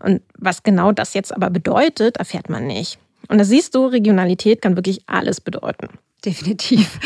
Und 0.00 0.22
was 0.38 0.62
genau 0.62 0.92
das 0.92 1.14
jetzt 1.14 1.34
aber 1.34 1.50
bedeutet, 1.50 2.16
erfährt 2.16 2.48
man 2.48 2.66
nicht. 2.66 2.98
Und 3.28 3.38
da 3.38 3.44
siehst 3.44 3.74
du, 3.74 3.86
Regionalität 3.86 4.62
kann 4.62 4.76
wirklich 4.76 5.00
alles 5.06 5.40
bedeuten. 5.40 5.88
Definitiv. 6.24 6.98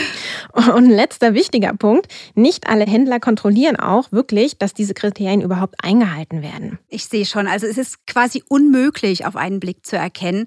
Und 0.74 0.88
letzter 0.88 1.34
wichtiger 1.34 1.74
Punkt, 1.74 2.06
nicht 2.34 2.68
alle 2.68 2.86
Händler 2.86 3.20
kontrollieren 3.20 3.76
auch 3.76 4.12
wirklich, 4.12 4.56
dass 4.56 4.72
diese 4.72 4.94
Kriterien 4.94 5.42
überhaupt 5.42 5.74
eingehalten 5.82 6.42
werden. 6.42 6.78
Ich 6.88 7.04
sehe 7.06 7.26
schon, 7.26 7.46
also 7.46 7.66
es 7.66 7.76
ist 7.76 8.06
quasi 8.06 8.42
unmöglich 8.48 9.26
auf 9.26 9.36
einen 9.36 9.60
Blick 9.60 9.84
zu 9.84 9.96
erkennen, 9.96 10.46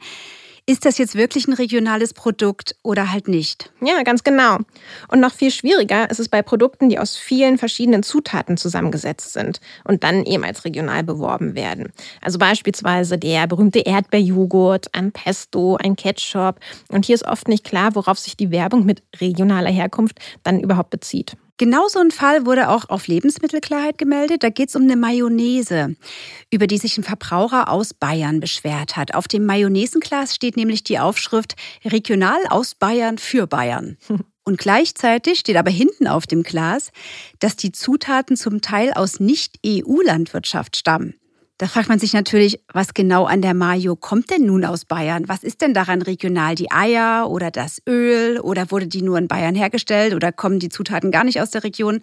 ist 0.65 0.86
das 0.86 0.98
jetzt 0.98 1.15
wirklich 1.15 1.48
ein 1.48 1.53
regionales 1.53 2.13
Produkt 2.13 2.75
oder 2.84 3.12
halt 3.12 3.27
nicht? 3.27 3.72
Ja, 3.82 4.01
ganz 4.03 4.24
genau. 4.24 4.60
Und 5.10 5.20
noch 5.20 5.34
viel 5.34 5.51
schwieriger 5.51 6.10
ist 6.10 6.20
es 6.20 6.29
bei 6.29 6.41
Produkten, 6.41 6.88
die 6.88 7.00
aus 7.00 7.17
vielen 7.17 7.58
verschiedenen 7.58 8.01
Zutaten 8.01 8.55
zusammengesetzt 8.55 9.34
sind 9.34 9.60
und 9.84 10.03
dann 10.03 10.24
eben 10.24 10.46
als 10.46 10.63
regional 10.63 11.03
beworben 11.03 11.55
werden. 11.55 11.91
Also 12.22 12.39
beispielsweise 12.39 13.17
der 13.17 13.48
berühmte 13.48 13.79
Erdbeerjoghurt, 13.79 14.96
ein 14.96 15.12
Pesto, 15.12 15.75
ein 15.75 15.98
Ketchup. 15.98 16.60
Und 16.89 17.05
hier 17.05 17.15
ist 17.15 17.27
oft 17.27 17.50
nicht 17.50 17.65
klar, 17.65 17.96
worauf 17.96 18.17
sich 18.17 18.38
die 18.38 18.51
Werbung 18.51 18.86
mit 18.86 19.03
regionaler 19.20 19.72
Herkunft 19.72 20.20
dann 20.43 20.62
überhaupt 20.62 20.91
bezieht. 20.91 21.36
Genau 21.57 21.88
so 21.88 22.00
ein 22.00 22.10
Fall 22.10 22.45
wurde 22.48 22.69
auch 22.69 22.89
auf 22.89 23.07
Lebensmittelklarheit 23.07 24.00
gemeldet. 24.00 24.41
Da 24.43 24.50
geht 24.50 24.69
es 24.69 24.75
um 24.75 24.83
eine 24.83 24.95
Mayonnaise, 24.95 25.95
über 26.50 26.65
die 26.65 26.79
sich 26.79 26.98
ein 26.98 27.03
Verbraucher 27.03 27.69
aus 27.69 27.93
Bayern 27.93 28.39
beschwert 28.39 28.98
hat. 28.98 29.13
Auf 29.13 29.27
dem 29.27 29.45
Mayonnaisenglas 29.45 30.33
steht 30.33 30.57
nämlich 30.57 30.83
die 30.83 30.98
Aufschrift 30.98 31.55
Regional 31.86 32.39
aus 32.50 32.74
Bayern 32.74 33.19
für 33.19 33.45
Bayern. 33.45 33.98
Und 34.45 34.57
gleichzeitig 34.57 35.39
steht 35.39 35.55
aber 35.55 35.72
hinten 35.72 36.07
auf 36.07 36.27
dem 36.27 36.43
Glas, 36.43 36.91
dass 37.39 37.55
die 37.55 37.72
Zutaten 37.72 38.36
zum 38.36 38.60
Teil 38.62 38.91
aus 38.91 39.19
Nicht-EU-Landwirtschaft 39.22 40.75
stammen. 40.75 41.13
Da 41.57 41.67
fragt 41.67 41.88
man 41.88 42.00
sich 42.00 42.13
natürlich, 42.13 42.60
was 42.74 42.93
genau 42.93 43.25
an 43.25 43.41
der 43.41 43.53
Mayo 43.53 43.95
kommt 43.95 44.31
denn 44.31 44.45
nun 44.45 44.65
aus 44.65 44.86
Bayern? 44.86 45.27
Was 45.27 45.43
ist 45.43 45.62
denn 45.62 45.74
daran 45.74 46.01
regional? 46.01 46.55
Die 46.55 46.72
Eier 46.72 47.29
oder 47.29 47.51
das 47.51 47.81
Öl? 47.88 48.39
Oder 48.39 48.72
wurde 48.72 48.88
die 48.88 49.03
nur 49.03 49.17
in 49.19 49.27
Bayern 49.27 49.53
hergestellt? 49.53 50.15
Oder 50.15 50.31
kommen 50.31 50.60
die 50.60 50.69
Zutaten 50.69 51.12
gar 51.12 51.24
nicht 51.24 51.39
aus 51.39 51.51
der 51.51 51.63
Region? 51.63 52.01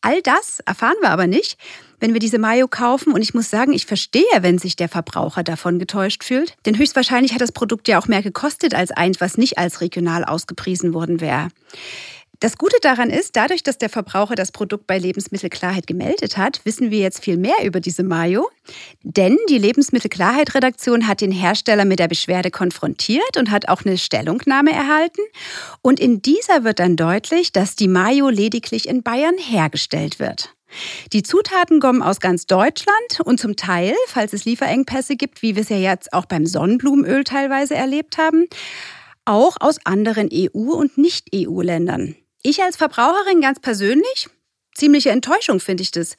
All 0.00 0.20
das 0.20 0.58
erfahren 0.66 0.96
wir 1.00 1.10
aber 1.10 1.28
nicht, 1.28 1.56
wenn 2.00 2.12
wir 2.12 2.18
diese 2.18 2.40
Mayo 2.40 2.66
kaufen. 2.66 3.12
Und 3.12 3.22
ich 3.22 3.34
muss 3.34 3.50
sagen, 3.50 3.72
ich 3.72 3.86
verstehe, 3.86 4.24
wenn 4.40 4.58
sich 4.58 4.74
der 4.74 4.88
Verbraucher 4.88 5.44
davon 5.44 5.78
getäuscht 5.78 6.24
fühlt. 6.24 6.56
Denn 6.66 6.76
höchstwahrscheinlich 6.76 7.32
hat 7.34 7.40
das 7.40 7.52
Produkt 7.52 7.86
ja 7.86 8.00
auch 8.00 8.08
mehr 8.08 8.22
gekostet 8.22 8.74
als 8.74 8.90
eins, 8.90 9.20
was 9.20 9.38
nicht 9.38 9.58
als 9.58 9.80
regional 9.80 10.24
ausgepriesen 10.24 10.92
worden 10.92 11.20
wäre. 11.20 11.48
Das 12.42 12.58
Gute 12.58 12.74
daran 12.82 13.08
ist, 13.08 13.36
dadurch, 13.36 13.62
dass 13.62 13.78
der 13.78 13.88
Verbraucher 13.88 14.34
das 14.34 14.50
Produkt 14.50 14.88
bei 14.88 14.98
Lebensmittelklarheit 14.98 15.86
gemeldet 15.86 16.36
hat, 16.36 16.60
wissen 16.64 16.90
wir 16.90 16.98
jetzt 16.98 17.22
viel 17.22 17.36
mehr 17.36 17.64
über 17.64 17.78
diese 17.78 18.02
Mayo. 18.02 18.50
Denn 19.04 19.38
die 19.48 19.58
Lebensmittelklarheit-Redaktion 19.58 21.06
hat 21.06 21.20
den 21.20 21.30
Hersteller 21.30 21.84
mit 21.84 22.00
der 22.00 22.08
Beschwerde 22.08 22.50
konfrontiert 22.50 23.36
und 23.36 23.52
hat 23.52 23.68
auch 23.68 23.84
eine 23.84 23.96
Stellungnahme 23.96 24.72
erhalten. 24.72 25.20
Und 25.82 26.00
in 26.00 26.20
dieser 26.20 26.64
wird 26.64 26.80
dann 26.80 26.96
deutlich, 26.96 27.52
dass 27.52 27.76
die 27.76 27.86
Mayo 27.86 28.28
lediglich 28.28 28.88
in 28.88 29.04
Bayern 29.04 29.38
hergestellt 29.38 30.18
wird. 30.18 30.52
Die 31.12 31.22
Zutaten 31.22 31.78
kommen 31.78 32.02
aus 32.02 32.18
ganz 32.18 32.46
Deutschland 32.46 33.20
und 33.22 33.38
zum 33.38 33.54
Teil, 33.54 33.94
falls 34.08 34.32
es 34.32 34.46
Lieferengpässe 34.46 35.14
gibt, 35.14 35.42
wie 35.42 35.54
wir 35.54 35.62
es 35.62 35.68
ja 35.68 35.76
jetzt 35.76 36.12
auch 36.12 36.24
beim 36.24 36.46
Sonnenblumenöl 36.46 37.22
teilweise 37.22 37.76
erlebt 37.76 38.18
haben, 38.18 38.46
auch 39.24 39.58
aus 39.60 39.76
anderen 39.84 40.28
EU- 40.32 40.74
und 40.74 40.98
Nicht-EU-Ländern. 40.98 42.16
Ich 42.44 42.60
als 42.60 42.76
Verbraucherin 42.76 43.40
ganz 43.40 43.60
persönlich, 43.60 44.28
ziemliche 44.74 45.10
Enttäuschung 45.10 45.60
finde 45.60 45.84
ich 45.84 45.92
das. 45.92 46.16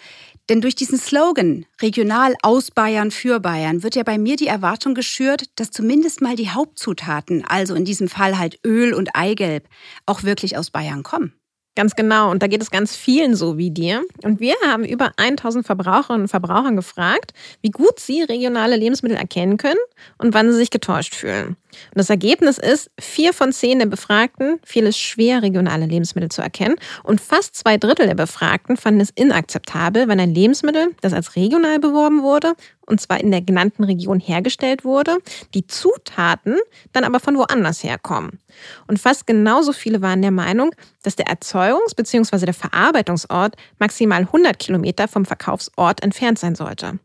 Denn 0.50 0.62
durch 0.62 0.74
diesen 0.74 0.98
Slogan, 0.98 1.66
regional 1.82 2.36
aus 2.42 2.72
Bayern 2.72 3.12
für 3.12 3.42
Bayern, 3.42 3.84
wird 3.84 3.96
ja 3.96 4.04
bei 4.04 4.18
mir 4.18 4.38
die 4.38 4.48
Erwartung 4.48 4.94
geschürt, 4.94 5.44
dass 5.58 5.72
zumindest 5.72 6.22
mal 6.22 6.38
die 6.38 6.50
Hauptzutaten, 6.50 7.44
also 7.46 7.76
in 7.76 7.84
diesem 7.84 8.08
Fall 8.08 8.40
halt 8.40 8.58
Öl 8.66 8.94
und 8.94 9.16
Eigelb, 9.16 9.68
auch 10.06 10.24
wirklich 10.24 10.58
aus 10.58 10.72
Bayern 10.72 11.04
kommen. 11.04 11.34
Ganz 11.76 11.96
genau. 11.96 12.32
Und 12.32 12.42
da 12.42 12.48
geht 12.48 12.62
es 12.62 12.72
ganz 12.72 12.96
vielen 12.96 13.36
so 13.36 13.58
wie 13.58 13.72
dir. 13.72 14.06
Und 14.24 14.40
wir 14.40 14.56
haben 14.66 14.86
über 14.86 15.12
1000 15.18 15.66
Verbraucherinnen 15.66 16.24
und 16.24 16.28
Verbrauchern 16.30 16.78
gefragt, 16.78 17.34
wie 17.62 17.72
gut 17.72 18.00
sie 18.00 18.22
regionale 18.22 18.78
Lebensmittel 18.78 19.18
erkennen 19.18 19.58
können 19.58 19.80
und 20.20 20.34
wann 20.34 20.52
sie 20.52 20.58
sich 20.58 20.70
getäuscht 20.70 21.16
fühlen. 21.16 21.58
Und 21.92 22.00
das 22.00 22.10
Ergebnis 22.10 22.58
ist, 22.58 22.90
vier 23.00 23.34
von 23.34 23.52
zehn 23.52 23.80
der 23.80 23.86
Befragten 23.86 24.60
fiel 24.64 24.86
es 24.88 24.98
schwer, 24.98 25.42
regionale 25.42 25.86
Lebensmittel 25.86 26.30
zu 26.30 26.42
erkennen. 26.42 26.76
Und 27.04 27.22
fast 27.22 27.56
zwei 27.56 27.78
Drittel 27.78 28.08
der 28.08 28.16
Befragten 28.16 28.78
fanden 28.78 29.02
es 29.02 29.10
inakzeptabel, 29.12 30.08
wenn 30.08 30.20
ein 30.20 30.34
Lebensmittel, 30.34 30.96
das 31.02 31.14
als 31.14 31.36
regional 31.36 31.80
beworben 31.80 32.24
wurde, 32.24 32.54
und 32.86 33.00
zwar 33.00 33.20
in 33.20 33.32
der 33.32 33.42
genannten 33.42 33.84
Region 33.84 34.20
hergestellt 34.20 34.84
wurde, 34.84 35.18
die 35.54 35.68
Zutaten 35.68 36.58
dann 36.92 37.04
aber 37.04 37.20
von 37.20 37.38
woanders 37.38 37.84
herkommen. 37.84 38.40
Und 38.88 39.00
fast 39.00 39.26
genauso 39.26 39.72
viele 39.74 40.02
waren 40.02 40.22
der 40.22 40.32
Meinung, 40.32 40.72
dass 41.04 41.16
der 41.16 41.28
Erzeugungs- 41.28 41.96
bzw. 41.96 42.46
der 42.46 42.54
Verarbeitungsort 42.54 43.56
maximal 43.80 44.22
100 44.22 44.60
Kilometer 44.60 45.08
vom 45.08 45.26
Verkaufsort 45.26 46.04
entfernt 46.04 46.40
sein 46.40 46.56
sollte. 46.56 47.00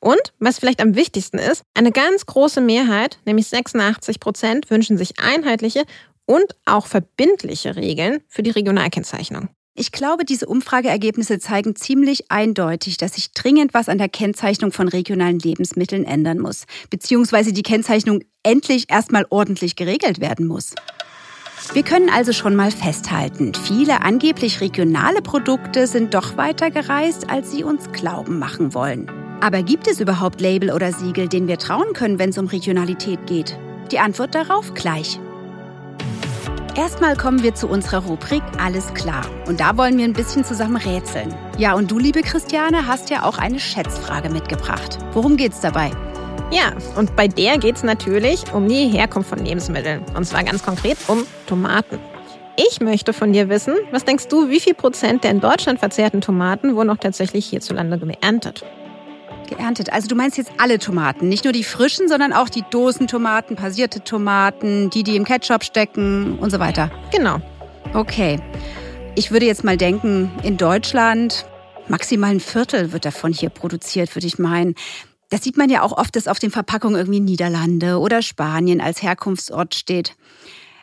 Und 0.00 0.32
was 0.38 0.58
vielleicht 0.58 0.80
am 0.80 0.94
wichtigsten 0.94 1.38
ist, 1.38 1.62
eine 1.74 1.92
ganz 1.92 2.26
große 2.26 2.60
Mehrheit, 2.60 3.18
nämlich 3.24 3.48
86 3.48 4.20
Prozent, 4.20 4.70
wünschen 4.70 4.98
sich 4.98 5.18
einheitliche 5.18 5.84
und 6.26 6.54
auch 6.64 6.86
verbindliche 6.86 7.76
Regeln 7.76 8.20
für 8.28 8.42
die 8.42 8.50
Regionalkennzeichnung. 8.50 9.48
Ich 9.74 9.90
glaube, 9.90 10.26
diese 10.26 10.46
Umfrageergebnisse 10.46 11.38
zeigen 11.38 11.74
ziemlich 11.74 12.30
eindeutig, 12.30 12.98
dass 12.98 13.14
sich 13.14 13.32
dringend 13.32 13.72
was 13.72 13.88
an 13.88 13.96
der 13.96 14.10
Kennzeichnung 14.10 14.70
von 14.70 14.86
regionalen 14.86 15.38
Lebensmitteln 15.38 16.04
ändern 16.04 16.40
muss, 16.40 16.66
beziehungsweise 16.90 17.54
die 17.54 17.62
Kennzeichnung 17.62 18.20
endlich 18.42 18.90
erstmal 18.90 19.24
ordentlich 19.30 19.74
geregelt 19.74 20.20
werden 20.20 20.46
muss. 20.46 20.74
Wir 21.72 21.84
können 21.84 22.10
also 22.10 22.32
schon 22.32 22.54
mal 22.54 22.70
festhalten, 22.70 23.54
viele 23.54 24.02
angeblich 24.02 24.60
regionale 24.60 25.22
Produkte 25.22 25.86
sind 25.86 26.12
doch 26.12 26.36
weiter 26.36 26.70
gereist, 26.70 27.30
als 27.30 27.50
sie 27.50 27.64
uns 27.64 27.92
glauben 27.92 28.38
machen 28.38 28.74
wollen. 28.74 29.21
Aber 29.42 29.64
gibt 29.64 29.88
es 29.88 29.98
überhaupt 29.98 30.40
Label 30.40 30.70
oder 30.70 30.92
Siegel, 30.92 31.26
denen 31.26 31.48
wir 31.48 31.58
trauen 31.58 31.94
können, 31.94 32.20
wenn 32.20 32.30
es 32.30 32.38
um 32.38 32.46
Regionalität 32.46 33.26
geht? 33.26 33.58
Die 33.90 33.98
Antwort 33.98 34.36
darauf 34.36 34.72
gleich. 34.72 35.18
Erstmal 36.76 37.16
kommen 37.16 37.42
wir 37.42 37.52
zu 37.52 37.66
unserer 37.66 38.04
Rubrik 38.04 38.42
Alles 38.62 38.94
klar. 38.94 39.26
Und 39.48 39.58
da 39.58 39.76
wollen 39.76 39.98
wir 39.98 40.04
ein 40.04 40.12
bisschen 40.12 40.44
zusammen 40.44 40.76
rätseln. 40.76 41.34
Ja, 41.58 41.74
und 41.74 41.90
du, 41.90 41.98
liebe 41.98 42.22
Christiane, 42.22 42.86
hast 42.86 43.10
ja 43.10 43.24
auch 43.24 43.36
eine 43.36 43.58
Schätzfrage 43.58 44.30
mitgebracht. 44.30 44.98
Worum 45.12 45.36
geht's 45.36 45.60
dabei? 45.60 45.90
Ja, 46.52 46.72
und 46.96 47.16
bei 47.16 47.26
der 47.26 47.58
geht's 47.58 47.82
natürlich 47.82 48.44
um 48.52 48.68
die 48.68 48.86
Herkunft 48.86 49.28
von 49.28 49.44
Lebensmitteln. 49.44 50.04
Und 50.14 50.24
zwar 50.24 50.44
ganz 50.44 50.62
konkret 50.62 50.98
um 51.08 51.26
Tomaten. 51.48 51.98
Ich 52.56 52.80
möchte 52.80 53.12
von 53.12 53.32
dir 53.32 53.48
wissen, 53.48 53.74
was 53.90 54.04
denkst 54.04 54.28
du, 54.28 54.50
wie 54.50 54.60
viel 54.60 54.74
Prozent 54.74 55.24
der 55.24 55.32
in 55.32 55.40
Deutschland 55.40 55.80
verzehrten 55.80 56.20
Tomaten 56.20 56.76
wurden 56.76 56.90
auch 56.90 56.98
tatsächlich 56.98 57.46
hierzulande 57.46 57.98
geerntet? 57.98 58.64
Geerntet. 59.54 59.92
Also 59.92 60.08
du 60.08 60.14
meinst 60.14 60.38
jetzt 60.38 60.50
alle 60.58 60.78
Tomaten, 60.78 61.28
nicht 61.28 61.44
nur 61.44 61.52
die 61.52 61.64
frischen, 61.64 62.08
sondern 62.08 62.32
auch 62.32 62.48
die 62.48 62.64
Dosentomaten, 62.70 63.56
passierte 63.56 64.02
Tomaten, 64.02 64.90
die, 64.90 65.02
die 65.02 65.16
im 65.16 65.24
Ketchup 65.24 65.64
stecken 65.64 66.38
und 66.38 66.50
so 66.50 66.58
weiter. 66.58 66.90
Genau. 67.12 67.40
Okay. 67.94 68.40
Ich 69.14 69.30
würde 69.30 69.46
jetzt 69.46 69.64
mal 69.64 69.76
denken, 69.76 70.30
in 70.42 70.56
Deutschland 70.56 71.44
maximal 71.88 72.30
ein 72.30 72.40
Viertel 72.40 72.92
wird 72.92 73.04
davon 73.04 73.32
hier 73.32 73.50
produziert, 73.50 74.14
würde 74.16 74.26
ich 74.26 74.38
meinen. 74.38 74.74
Das 75.28 75.42
sieht 75.42 75.56
man 75.56 75.70
ja 75.70 75.82
auch 75.82 75.92
oft, 75.92 76.16
dass 76.16 76.28
auf 76.28 76.38
den 76.38 76.50
Verpackungen 76.50 76.96
irgendwie 76.96 77.20
Niederlande 77.20 77.98
oder 77.98 78.22
Spanien 78.22 78.80
als 78.80 79.02
Herkunftsort 79.02 79.74
steht. 79.74 80.14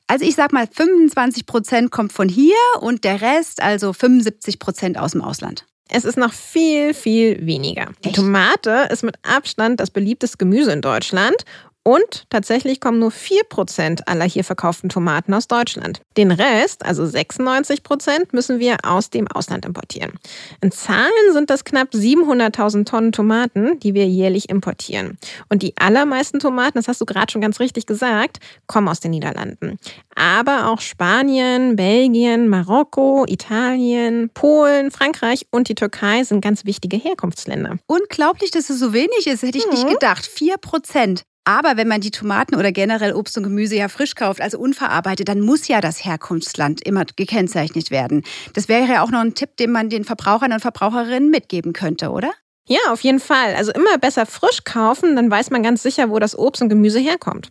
Also 0.07 0.25
ich 0.25 0.35
sag 0.35 0.53
mal, 0.53 0.67
25 0.67 1.45
Prozent 1.45 1.91
kommt 1.91 2.13
von 2.13 2.29
hier 2.29 2.55
und 2.79 3.03
der 3.03 3.21
Rest, 3.21 3.61
also 3.61 3.93
75 3.93 4.57
Prozent 4.57 4.97
aus 4.97 5.11
dem 5.11 5.21
Ausland. 5.21 5.65
Es 5.91 6.05
ist 6.05 6.17
noch 6.17 6.33
viel, 6.33 6.93
viel 6.93 7.45
weniger. 7.45 7.87
Die 8.05 8.11
Tomate 8.11 8.87
ist 8.91 9.03
mit 9.03 9.15
Abstand 9.23 9.79
das 9.79 9.89
beliebteste 9.89 10.37
Gemüse 10.37 10.71
in 10.71 10.81
Deutschland 10.81 11.35
und 11.83 12.25
tatsächlich 12.29 12.81
kommen 12.81 12.99
nur 12.99 13.11
4% 13.11 14.01
aller 14.05 14.25
hier 14.25 14.43
verkauften 14.43 14.89
Tomaten 14.89 15.33
aus 15.33 15.47
Deutschland. 15.47 16.01
Den 16.17 16.31
Rest, 16.31 16.85
also 16.85 17.03
96%, 17.03 18.27
müssen 18.31 18.59
wir 18.59 18.77
aus 18.83 19.09
dem 19.09 19.27
Ausland 19.27 19.65
importieren. 19.65 20.13
In 20.61 20.71
Zahlen 20.71 21.09
sind 21.33 21.49
das 21.49 21.63
knapp 21.63 21.93
700.000 21.93 22.85
Tonnen 22.85 23.11
Tomaten, 23.11 23.79
die 23.79 23.93
wir 23.93 24.05
jährlich 24.07 24.49
importieren. 24.49 25.17
Und 25.47 25.63
die 25.63 25.73
allermeisten 25.77 26.39
Tomaten, 26.39 26.77
das 26.77 26.87
hast 26.87 27.01
du 27.01 27.05
gerade 27.05 27.31
schon 27.31 27.41
ganz 27.41 27.59
richtig 27.59 27.85
gesagt, 27.85 28.39
kommen 28.67 28.87
aus 28.87 28.99
den 28.99 29.11
Niederlanden. 29.11 29.79
Aber 30.15 30.69
auch 30.69 30.81
Spanien, 30.81 31.75
Belgien, 31.77 32.49
Marokko, 32.49 33.25
Italien, 33.27 34.29
Polen, 34.33 34.91
Frankreich 34.91 35.47
und 35.49 35.69
die 35.69 35.75
Türkei 35.75 36.23
sind 36.23 36.41
ganz 36.41 36.65
wichtige 36.65 36.97
Herkunftsländer. 36.97 37.77
Unglaublich, 37.87 38.51
dass 38.51 38.69
es 38.69 38.79
so 38.79 38.91
wenig 38.91 39.27
ist, 39.27 39.43
hätte 39.43 39.57
ich 39.57 39.65
mhm. 39.65 39.71
nicht 39.71 39.87
gedacht. 39.87 40.29
4%. 40.29 41.23
Aber 41.43 41.77
wenn 41.77 41.87
man 41.87 42.01
die 42.01 42.11
Tomaten 42.11 42.55
oder 42.55 42.71
generell 42.71 43.13
Obst 43.13 43.37
und 43.37 43.43
Gemüse 43.43 43.75
ja 43.75 43.87
frisch 43.87 44.15
kauft, 44.15 44.41
also 44.41 44.59
unverarbeitet, 44.59 45.27
dann 45.27 45.41
muss 45.41 45.67
ja 45.67 45.81
das 45.81 46.05
Herkunftsland 46.05 46.85
immer 46.85 47.05
gekennzeichnet 47.15 47.91
werden. 47.91 48.23
Das 48.53 48.67
wäre 48.67 48.87
ja 48.87 49.03
auch 49.03 49.11
noch 49.11 49.21
ein 49.21 49.33
Tipp, 49.33 49.57
den 49.57 49.71
man 49.71 49.89
den 49.89 50.03
Verbrauchern 50.03 50.51
und 50.53 50.59
Verbraucherinnen 50.59 51.29
mitgeben 51.29 51.73
könnte, 51.73 52.11
oder? 52.11 52.31
Ja, 52.67 52.79
auf 52.91 53.01
jeden 53.01 53.19
Fall. 53.19 53.55
Also 53.55 53.71
immer 53.71 53.97
besser 53.97 54.27
frisch 54.27 54.63
kaufen, 54.63 55.15
dann 55.15 55.31
weiß 55.31 55.49
man 55.49 55.63
ganz 55.63 55.81
sicher, 55.81 56.11
wo 56.11 56.19
das 56.19 56.37
Obst 56.37 56.61
und 56.61 56.69
Gemüse 56.69 56.99
herkommt. 56.99 57.49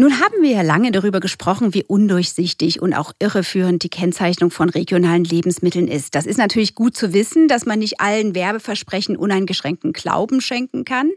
Nun 0.00 0.20
haben 0.20 0.42
wir 0.42 0.50
ja 0.50 0.62
lange 0.62 0.92
darüber 0.92 1.18
gesprochen, 1.18 1.74
wie 1.74 1.82
undurchsichtig 1.82 2.80
und 2.80 2.94
auch 2.94 3.12
irreführend 3.18 3.82
die 3.82 3.88
Kennzeichnung 3.88 4.52
von 4.52 4.68
regionalen 4.68 5.24
Lebensmitteln 5.24 5.88
ist. 5.88 6.14
Das 6.14 6.24
ist 6.24 6.38
natürlich 6.38 6.76
gut 6.76 6.96
zu 6.96 7.12
wissen, 7.12 7.48
dass 7.48 7.66
man 7.66 7.80
nicht 7.80 8.00
allen 8.00 8.36
Werbeversprechen 8.36 9.16
uneingeschränkten 9.16 9.92
Glauben 9.92 10.40
schenken 10.40 10.84
kann. 10.84 11.10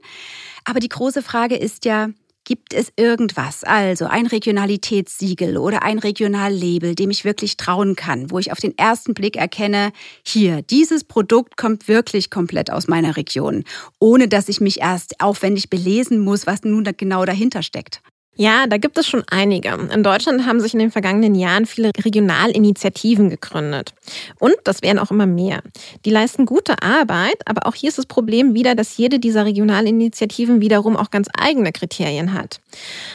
Aber 0.66 0.80
die 0.80 0.90
große 0.90 1.22
Frage 1.22 1.58
ist 1.58 1.86
ja, 1.86 2.10
Gibt 2.44 2.74
es 2.74 2.92
irgendwas, 2.96 3.64
also 3.64 4.08
ein 4.08 4.26
Regionalitätssiegel 4.26 5.58
oder 5.58 5.84
ein 5.84 6.00
Regionallabel, 6.00 6.96
dem 6.96 7.12
ich 7.12 7.24
wirklich 7.24 7.56
trauen 7.56 7.96
kann, 7.96 8.32
wo 8.32 8.40
ich 8.40 8.52
auf 8.52 8.58
den 8.58 8.76
ersten 8.80 9.14
Blick 9.14 9.36
erkenne, 9.36 9.92
hier, 10.26 10.64
dieses 10.64 11.04
Produkt 11.04 11.56
kommt 11.56 11.88
wirklich 11.88 12.32
komplett 12.32 12.72
aus 12.72 12.88
meiner 12.88 13.16
Region, 13.16 13.64
ohne 14.00 14.28
dass 14.28 14.50
ich 14.50 14.60
mich 14.60 14.82
erst 14.82 15.22
aufwendig 15.22 15.70
belesen 15.70 16.20
muss, 16.20 16.48
was 16.48 16.64
nun 16.64 16.84
genau 16.98 17.26
dahinter 17.26 17.62
steckt? 17.62 18.02
Ja, 18.36 18.66
da 18.66 18.78
gibt 18.78 18.98
es 18.98 19.08
schon 19.08 19.24
einige. 19.30 19.78
In 19.94 20.04
Deutschland 20.04 20.46
haben 20.46 20.62
sich 20.62 20.74
in 20.74 20.80
den 20.80 20.90
vergangenen 20.90 21.36
Jahren 21.36 21.66
viele 21.66 21.92
Regionalinitiativen 22.04 23.30
gegründet. 23.30 23.94
Und 24.40 24.56
das 24.64 24.82
werden 24.82 25.00
auch 25.00 25.12
immer 25.12 25.26
mehr. 25.26 25.62
Die 26.06 26.12
leisten 26.12 26.46
gute 26.46 26.82
Arbeit, 26.82 27.36
aber 27.46 27.68
auch 27.68 27.76
hier 27.76 27.90
ist 27.90 27.98
das 27.98 28.06
Problem 28.06 28.54
wieder, 28.54 28.74
dass 28.74 28.96
jede 28.96 29.20
dieser 29.20 29.46
Regionalinitiativen 29.46 30.62
wiederum 30.62 30.96
auch 30.96 31.12
ganz 31.12 31.28
eigene 31.38 31.74
Kriterien 31.74 32.34
hat. 32.34 32.62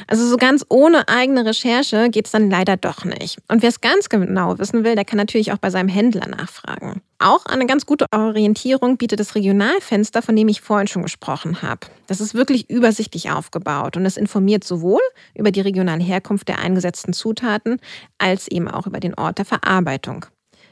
Also 0.07 0.27
so 0.29 0.37
ganz 0.37 0.67
ohne 0.69 1.09
eigene 1.09 1.47
Recherche 1.47 2.11
geht 2.11 2.27
es 2.27 2.33
dann 2.33 2.51
leider 2.51 2.77
doch 2.77 3.05
nicht. 3.05 3.39
Und 3.49 3.63
wer 3.63 3.71
es 3.71 3.81
ganz 3.81 4.11
genau 4.11 4.59
wissen 4.59 4.85
will, 4.85 4.97
der 4.97 5.07
kann 5.07 5.17
natürlich 5.17 5.51
auch 5.51 5.59
bei 5.59 5.71
seinem 5.71 5.89
Händler 5.89 6.29
nachfragen. 6.29 7.01
Auch 7.19 7.47
eine 7.47 7.65
ganz 7.65 7.87
gute 7.87 8.07
Orientierung 8.13 8.99
bietet 8.99 9.21
das 9.21 9.35
Regionalfenster, 9.35 10.21
von 10.21 10.37
dem 10.37 10.49
ich 10.49 10.61
vorhin 10.61 10.87
schon 10.87 11.03
gesprochen 11.03 11.63
habe. 11.63 11.87
Das 12.07 12.21
ist 12.21 12.35
wirklich 12.35 12.69
übersichtlich 12.69 13.31
aufgebaut 13.31 13.97
und 13.97 14.05
es 14.05 14.19
informiert 14.19 14.65
sowohl 14.65 15.01
über 15.35 15.51
die 15.51 15.63
regionale 15.63 16.05
Herkunft 16.05 16.49
der 16.49 16.59
eingesetzten 16.59 17.15
Zutaten 17.15 17.81
als 18.19 18.49
eben 18.49 18.69
auch 18.69 18.87
über 18.87 19.01
den 19.01 19.15
Ort 19.15 19.39
der 19.39 19.47
Verarbeitung. 19.47 20.27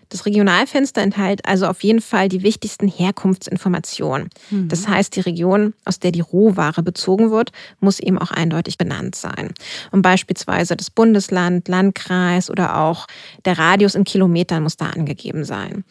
Das 0.08 0.26
Regionalfenster 0.26 1.02
enthält 1.02 1.46
also 1.46 1.66
auf 1.66 1.82
jeden 1.82 2.00
Fall 2.00 2.28
die 2.28 2.42
wichtigsten 2.42 2.88
Herkunftsinformationen. 2.88 4.28
Mhm. 4.50 4.68
Das 4.68 4.88
heißt, 4.88 5.16
die 5.16 5.20
Region, 5.20 5.75
aus 5.84 5.99
der 5.99 6.12
die 6.12 6.20
Rohware 6.20 6.82
bezogen 6.82 7.30
wird, 7.30 7.52
muss 7.80 8.00
eben 8.00 8.18
auch 8.18 8.30
eindeutig 8.30 8.78
benannt 8.78 9.14
sein. 9.14 9.52
Und 9.90 10.02
beispielsweise 10.02 10.76
das 10.76 10.90
Bundesland, 10.90 11.68
Landkreis 11.68 12.50
oder 12.50 12.78
auch 12.78 13.06
der 13.44 13.58
Radius 13.58 13.94
in 13.94 14.04
Kilometern 14.04 14.62
muss 14.62 14.76
da 14.76 14.90
angegeben 14.90 15.44
sein. 15.44 15.84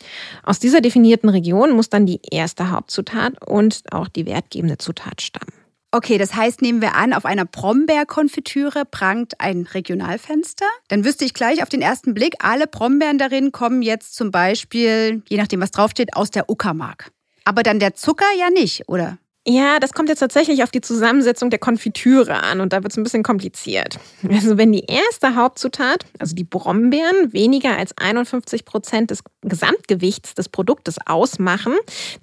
Aus 0.44 0.60
dieser 0.60 0.82
definierten 0.82 1.30
Region 1.30 1.72
muss 1.72 1.90
dann 1.90 2.06
die 2.06 2.20
erste 2.32 2.72
Hauptzutat 2.72 3.34
und 3.46 3.82
auch 3.92 4.08
die 4.08 4.26
wertgebende 4.26 4.78
Zutat 4.78 5.22
stammen. 5.22 5.63
Okay, 5.96 6.18
das 6.18 6.34
heißt, 6.34 6.64
nehmen 6.64 6.82
wir 6.82 6.96
an, 6.96 7.14
auf 7.14 7.24
einer 7.24 7.46
Brombeerkonfitüre 7.46 8.84
prangt 8.84 9.40
ein 9.40 9.68
Regionalfenster. 9.72 10.66
Dann 10.88 11.06
wüsste 11.06 11.24
ich 11.24 11.36
gleich 11.36 11.62
auf 11.62 11.70
den 11.70 11.84
ersten 11.84 12.16
Blick, 12.16 12.34
alle 12.40 12.66
Brombeeren 12.66 13.20
darin 13.20 13.52
kommen 13.52 13.84
jetzt 13.84 14.16
zum 14.16 14.32
Beispiel, 14.32 15.22
je 15.30 15.38
nachdem 15.38 15.62
was 15.62 15.70
draufsteht, 15.70 16.16
aus 16.16 16.32
der 16.32 16.50
Uckermark. 16.50 17.12
Aber 17.46 17.62
dann 17.62 17.80
der 17.80 17.94
Zucker 17.94 18.26
ja 18.40 18.50
nicht, 18.50 18.90
oder? 18.90 19.20
Ja, 19.46 19.80
das 19.80 19.92
kommt 19.92 20.08
jetzt 20.08 20.20
tatsächlich 20.20 20.64
auf 20.64 20.72
die 20.72 20.80
Zusammensetzung 20.80 21.50
der 21.50 21.60
Konfitüre 21.60 22.44
an 22.44 22.62
und 22.62 22.72
da 22.72 22.82
wird 22.82 22.94
es 22.94 22.98
ein 22.98 23.04
bisschen 23.04 23.24
kompliziert. 23.24 24.00
Also 24.32 24.58
wenn 24.58 24.72
die 24.72 24.86
erste 24.86 25.36
Hauptzutat, 25.36 26.06
also 26.18 26.34
die 26.34 26.46
Brombeeren, 26.46 27.34
weniger 27.34 27.78
als 27.78 27.98
51 27.98 28.64
Prozent 28.64 29.12
des 29.12 29.22
Gesamtgewichts 29.42 30.34
des 30.34 30.48
Produktes 30.48 30.96
ausmachen, 31.06 31.74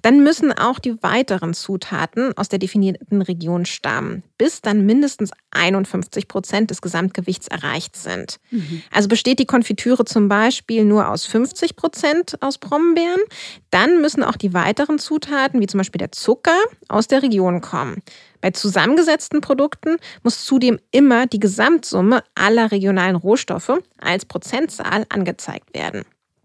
dann 0.01 0.23
müssen 0.23 0.51
auch 0.51 0.79
die 0.79 1.01
weiteren 1.03 1.53
Zutaten 1.53 2.35
aus 2.37 2.49
der 2.49 2.57
definierten 2.57 3.21
Region 3.21 3.65
stammen, 3.65 4.23
bis 4.41 4.59
dann 4.59 4.87
mindestens 4.87 5.29
51 5.51 6.27
Prozent 6.27 6.71
des 6.71 6.81
Gesamtgewichts 6.81 7.47
erreicht 7.47 7.95
sind. 7.95 8.37
Mhm. 8.49 8.81
Also 8.89 9.07
besteht 9.07 9.37
die 9.37 9.45
Konfitüre 9.45 10.03
zum 10.03 10.29
Beispiel 10.29 10.83
nur 10.83 11.09
aus 11.09 11.27
50 11.27 11.75
Prozent 11.75 12.41
aus 12.41 12.57
Brombeeren, 12.57 13.21
dann 13.69 14.01
müssen 14.01 14.23
auch 14.23 14.37
die 14.37 14.55
weiteren 14.55 14.97
Zutaten, 14.97 15.61
wie 15.61 15.67
zum 15.67 15.77
Beispiel 15.77 15.99
der 15.99 16.11
Zucker, 16.11 16.57
aus 16.87 17.07
der 17.07 17.21
Region 17.21 17.61
kommen. 17.61 18.01
Bei 18.41 18.49
zusammengesetzten 18.49 19.41
Produkten 19.41 19.97
muss 20.23 20.43
zudem 20.43 20.79
immer 20.89 21.27
die 21.27 21.39
Gesamtsumme 21.39 22.23
aller 22.33 22.71
regionalen 22.71 23.17
Rohstoffe 23.17 23.77
als 23.99 24.25
Prozentzahl 24.25 25.05
angezeigt 25.09 25.75
werden. 25.75 26.03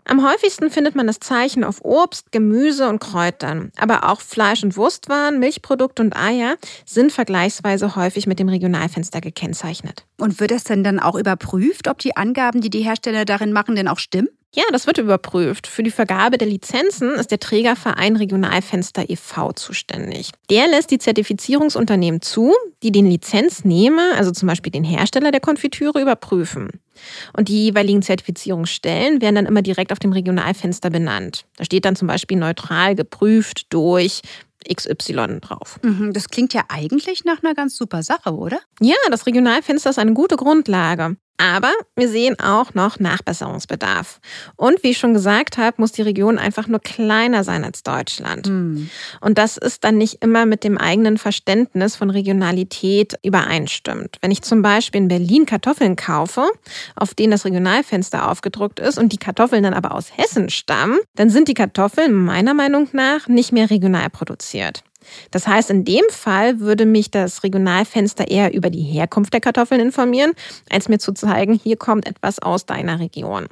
Am 0.08 0.25
häufigsten 0.25 0.70
findet 0.70 0.94
man 0.94 1.08
das 1.08 1.18
Zeichen 1.18 1.64
auf 1.64 1.84
Obst, 1.84 2.30
Gemüse 2.30 2.88
und 2.88 3.00
Kräutern. 3.00 3.72
Aber 3.76 4.08
auch 4.08 4.20
Fleisch- 4.20 4.62
und 4.62 4.76
Wurstwaren, 4.76 5.40
Milchprodukte 5.40 6.00
und 6.00 6.16
Eier 6.16 6.56
sind 6.84 7.10
vergleichsweise 7.10 7.96
häufig 7.96 8.28
mit 8.28 8.38
dem 8.38 8.48
Regionalfenster 8.48 9.20
gekennzeichnet. 9.20 10.06
Und 10.18 10.38
wird 10.38 10.52
es 10.52 10.62
denn 10.62 10.84
dann 10.84 11.00
auch 11.00 11.16
überprüft, 11.16 11.88
ob 11.88 11.98
die 11.98 12.16
Angaben, 12.16 12.60
die 12.60 12.70
die 12.70 12.82
Hersteller 12.82 13.25
darin 13.25 13.52
machen, 13.52 13.75
denn 13.75 13.88
auch 13.88 13.98
stimmen? 13.98 14.28
Ja, 14.54 14.62
das 14.70 14.86
wird 14.86 14.98
überprüft. 14.98 15.66
Für 15.66 15.82
die 15.82 15.90
Vergabe 15.90 16.38
der 16.38 16.48
Lizenzen 16.48 17.10
ist 17.10 17.30
der 17.30 17.40
Trägerverein 17.40 18.16
Regionalfenster 18.16 19.10
e.V. 19.10 19.52
zuständig. 19.52 20.30
Der 20.49 20.69
lässt 20.69 20.90
die 20.92 20.99
Zertifizierungsunternehmen 20.99 22.23
zu, 22.23 22.54
die 22.82 22.92
den 22.92 23.06
Lizenznehmer, 23.06 24.12
also 24.16 24.30
zum 24.30 24.47
Beispiel 24.47 24.73
den 24.73 24.84
Hersteller 24.84 25.32
der 25.32 25.40
Konfitüre, 25.40 26.00
überprüfen. 26.00 26.71
Und 27.37 27.49
die 27.49 27.67
jeweiligen 27.67 28.02
Zertifizierungsstellen 28.02 29.21
werden 29.21 29.37
dann 29.37 29.47
immer 29.47 29.63
direkt 29.63 29.93
auf 29.93 29.99
dem 29.99 30.13
Regionalfenster 30.13 30.91
benannt. 30.91 31.47
Da 31.56 31.65
steht 31.65 31.85
dann 31.85 31.97
zum 31.97 32.09
Beispiel 32.09 32.37
neutral 32.37 32.95
geprüft 32.95 33.67
durch 33.71 34.23
XY 34.73 35.41
drauf. 35.41 35.78
Mhm, 35.82 36.13
das 36.13 36.28
klingt 36.28 36.52
ja 36.54 36.65
eigentlich 36.69 37.25
nach 37.25 37.43
einer 37.43 37.54
ganz 37.54 37.76
super 37.76 38.02
Sache, 38.02 38.35
oder? 38.35 38.59
Ja, 38.80 38.97
das 39.11 39.26
Regionalfenster 39.26 39.91
ist 39.91 39.99
eine 39.99 40.13
gute 40.13 40.37
Grundlage. 40.37 41.17
Aber 41.38 41.72
wir 41.94 42.08
sehen 42.08 42.38
auch 42.40 42.75
noch 42.75 42.99
Nachbesserungsbedarf. 42.99 44.20
Und 44.56 44.82
wie 44.82 44.90
ich 44.90 44.99
schon 44.99 45.14
gesagt 45.14 45.58
habe, 45.58 45.76
muss 45.78 45.92
die 45.92 46.02
Region 46.02 46.38
einfach 46.38 46.66
nur 46.66 46.80
kleiner 46.80 47.44
sein 47.44 47.64
als 47.64 47.82
Deutschland. 47.82 48.46
Hm. 48.46 48.90
Und 49.20 49.38
das 49.38 49.56
ist 49.56 49.84
dann 49.84 49.99
nicht 49.99 50.22
immer 50.22 50.46
mit 50.46 50.64
dem 50.64 50.78
eigenen 50.78 51.18
Verständnis 51.18 51.96
von 51.96 52.10
Regionalität 52.10 53.14
übereinstimmt. 53.22 54.16
Wenn 54.20 54.30
ich 54.30 54.42
zum 54.42 54.62
Beispiel 54.62 55.02
in 55.02 55.08
Berlin 55.08 55.46
Kartoffeln 55.46 55.96
kaufe, 55.96 56.46
auf 56.94 57.14
denen 57.14 57.32
das 57.32 57.44
Regionalfenster 57.44 58.30
aufgedruckt 58.30 58.80
ist 58.80 58.99
und 58.99 59.12
die 59.12 59.18
Kartoffeln 59.18 59.62
dann 59.62 59.75
aber 59.75 59.94
aus 59.94 60.16
Hessen 60.16 60.49
stammen, 60.49 60.99
dann 61.14 61.30
sind 61.30 61.49
die 61.49 61.54
Kartoffeln 61.54 62.12
meiner 62.12 62.54
Meinung 62.54 62.88
nach 62.92 63.28
nicht 63.28 63.52
mehr 63.52 63.70
regional 63.70 64.08
produziert. 64.10 64.82
Das 65.30 65.47
heißt, 65.47 65.71
in 65.71 65.84
dem 65.84 66.04
Fall 66.10 66.60
würde 66.60 66.86
mich 66.86 67.10
das 67.10 67.42
Regionalfenster 67.42 68.28
eher 68.28 68.54
über 68.54 68.71
die 68.71 68.82
Herkunft 68.82 69.32
der 69.32 69.40
Kartoffeln 69.40 69.80
informieren, 69.80 70.32
als 70.71 70.88
mir 70.88 70.99
zu 70.99 71.12
zeigen, 71.12 71.54
hier 71.54 71.76
kommt 71.76 72.06
etwas 72.06 72.38
aus 72.38 72.66
deiner 72.66 73.00
Region. 73.00 73.47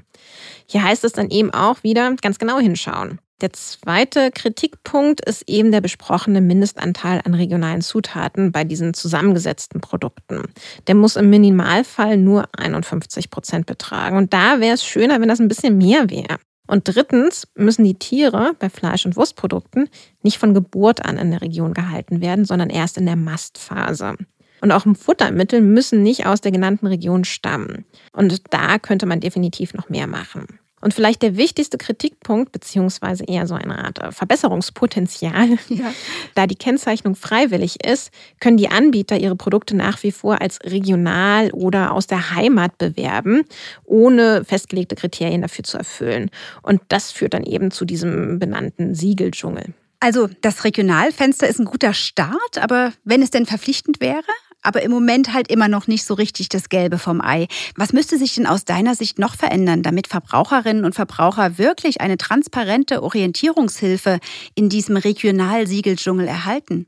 Hier 0.66 0.82
heißt 0.82 1.04
es 1.04 1.12
dann 1.12 1.30
eben 1.30 1.52
auch 1.52 1.82
wieder 1.82 2.14
ganz 2.20 2.38
genau 2.38 2.58
hinschauen. 2.58 3.20
Der 3.40 3.52
zweite 3.52 4.30
Kritikpunkt 4.30 5.20
ist 5.20 5.48
eben 5.48 5.72
der 5.72 5.80
besprochene 5.80 6.40
Mindestanteil 6.40 7.20
an 7.24 7.34
regionalen 7.34 7.82
Zutaten 7.82 8.52
bei 8.52 8.62
diesen 8.62 8.94
zusammengesetzten 8.94 9.80
Produkten. 9.80 10.44
Der 10.86 10.94
muss 10.94 11.16
im 11.16 11.30
Minimalfall 11.30 12.16
nur 12.16 12.48
51 12.56 13.30
Prozent 13.30 13.66
betragen. 13.66 14.16
Und 14.16 14.32
da 14.32 14.60
wäre 14.60 14.74
es 14.74 14.84
schöner, 14.84 15.20
wenn 15.20 15.28
das 15.28 15.40
ein 15.40 15.48
bisschen 15.48 15.76
mehr 15.76 16.08
wäre. 16.10 16.38
Und 16.66 16.88
drittens 16.88 17.46
müssen 17.54 17.84
die 17.84 17.98
Tiere 17.98 18.54
bei 18.58 18.70
Fleisch- 18.70 19.04
und 19.04 19.16
Wurstprodukten 19.16 19.88
nicht 20.22 20.38
von 20.38 20.54
Geburt 20.54 21.04
an 21.04 21.18
in 21.18 21.30
der 21.30 21.42
Region 21.42 21.74
gehalten 21.74 22.20
werden, 22.20 22.44
sondern 22.44 22.70
erst 22.70 22.96
in 22.96 23.06
der 23.06 23.16
Mastphase. 23.16 24.16
Und 24.62 24.72
auch 24.72 24.86
Futtermittel 24.96 25.60
müssen 25.60 26.02
nicht 26.02 26.26
aus 26.26 26.40
der 26.40 26.52
genannten 26.52 26.86
Region 26.86 27.24
stammen. 27.24 27.84
Und 28.12 28.42
da 28.50 28.78
könnte 28.78 29.04
man 29.04 29.20
definitiv 29.20 29.74
noch 29.74 29.90
mehr 29.90 30.06
machen. 30.06 30.58
Und 30.84 30.92
vielleicht 30.92 31.22
der 31.22 31.38
wichtigste 31.38 31.78
Kritikpunkt, 31.78 32.52
beziehungsweise 32.52 33.24
eher 33.24 33.46
so 33.46 33.54
eine 33.54 33.82
Art 33.82 34.00
äh, 34.00 34.12
Verbesserungspotenzial, 34.12 35.56
ja. 35.70 35.94
da 36.34 36.46
die 36.46 36.56
Kennzeichnung 36.56 37.14
freiwillig 37.14 37.82
ist, 37.86 38.10
können 38.38 38.58
die 38.58 38.68
Anbieter 38.68 39.16
ihre 39.16 39.34
Produkte 39.34 39.74
nach 39.74 40.02
wie 40.02 40.12
vor 40.12 40.42
als 40.42 40.58
regional 40.62 41.50
oder 41.52 41.92
aus 41.92 42.06
der 42.06 42.34
Heimat 42.34 42.76
bewerben, 42.76 43.44
ohne 43.84 44.44
festgelegte 44.44 44.94
Kriterien 44.94 45.40
dafür 45.40 45.64
zu 45.64 45.78
erfüllen. 45.78 46.30
Und 46.60 46.82
das 46.88 47.12
führt 47.12 47.32
dann 47.32 47.44
eben 47.44 47.70
zu 47.70 47.86
diesem 47.86 48.38
benannten 48.38 48.94
Siegeldschungel. 48.94 49.72
Also 50.00 50.28
das 50.42 50.64
Regionalfenster 50.64 51.48
ist 51.48 51.60
ein 51.60 51.64
guter 51.64 51.94
Start, 51.94 52.58
aber 52.60 52.92
wenn 53.04 53.22
es 53.22 53.30
denn 53.30 53.46
verpflichtend 53.46 54.02
wäre? 54.02 54.22
Aber 54.64 54.82
im 54.82 54.90
Moment 54.90 55.32
halt 55.32 55.48
immer 55.50 55.68
noch 55.68 55.86
nicht 55.86 56.04
so 56.04 56.14
richtig 56.14 56.48
das 56.48 56.68
Gelbe 56.68 56.98
vom 56.98 57.20
Ei. 57.20 57.46
Was 57.76 57.92
müsste 57.92 58.18
sich 58.18 58.34
denn 58.34 58.46
aus 58.46 58.64
deiner 58.64 58.94
Sicht 58.94 59.18
noch 59.18 59.36
verändern, 59.36 59.82
damit 59.82 60.08
Verbraucherinnen 60.08 60.84
und 60.84 60.94
Verbraucher 60.94 61.58
wirklich 61.58 62.00
eine 62.00 62.18
transparente 62.18 63.02
Orientierungshilfe 63.02 64.18
in 64.54 64.68
diesem 64.68 64.96
Regionalsiegeldschungel 64.96 66.26
erhalten? 66.26 66.86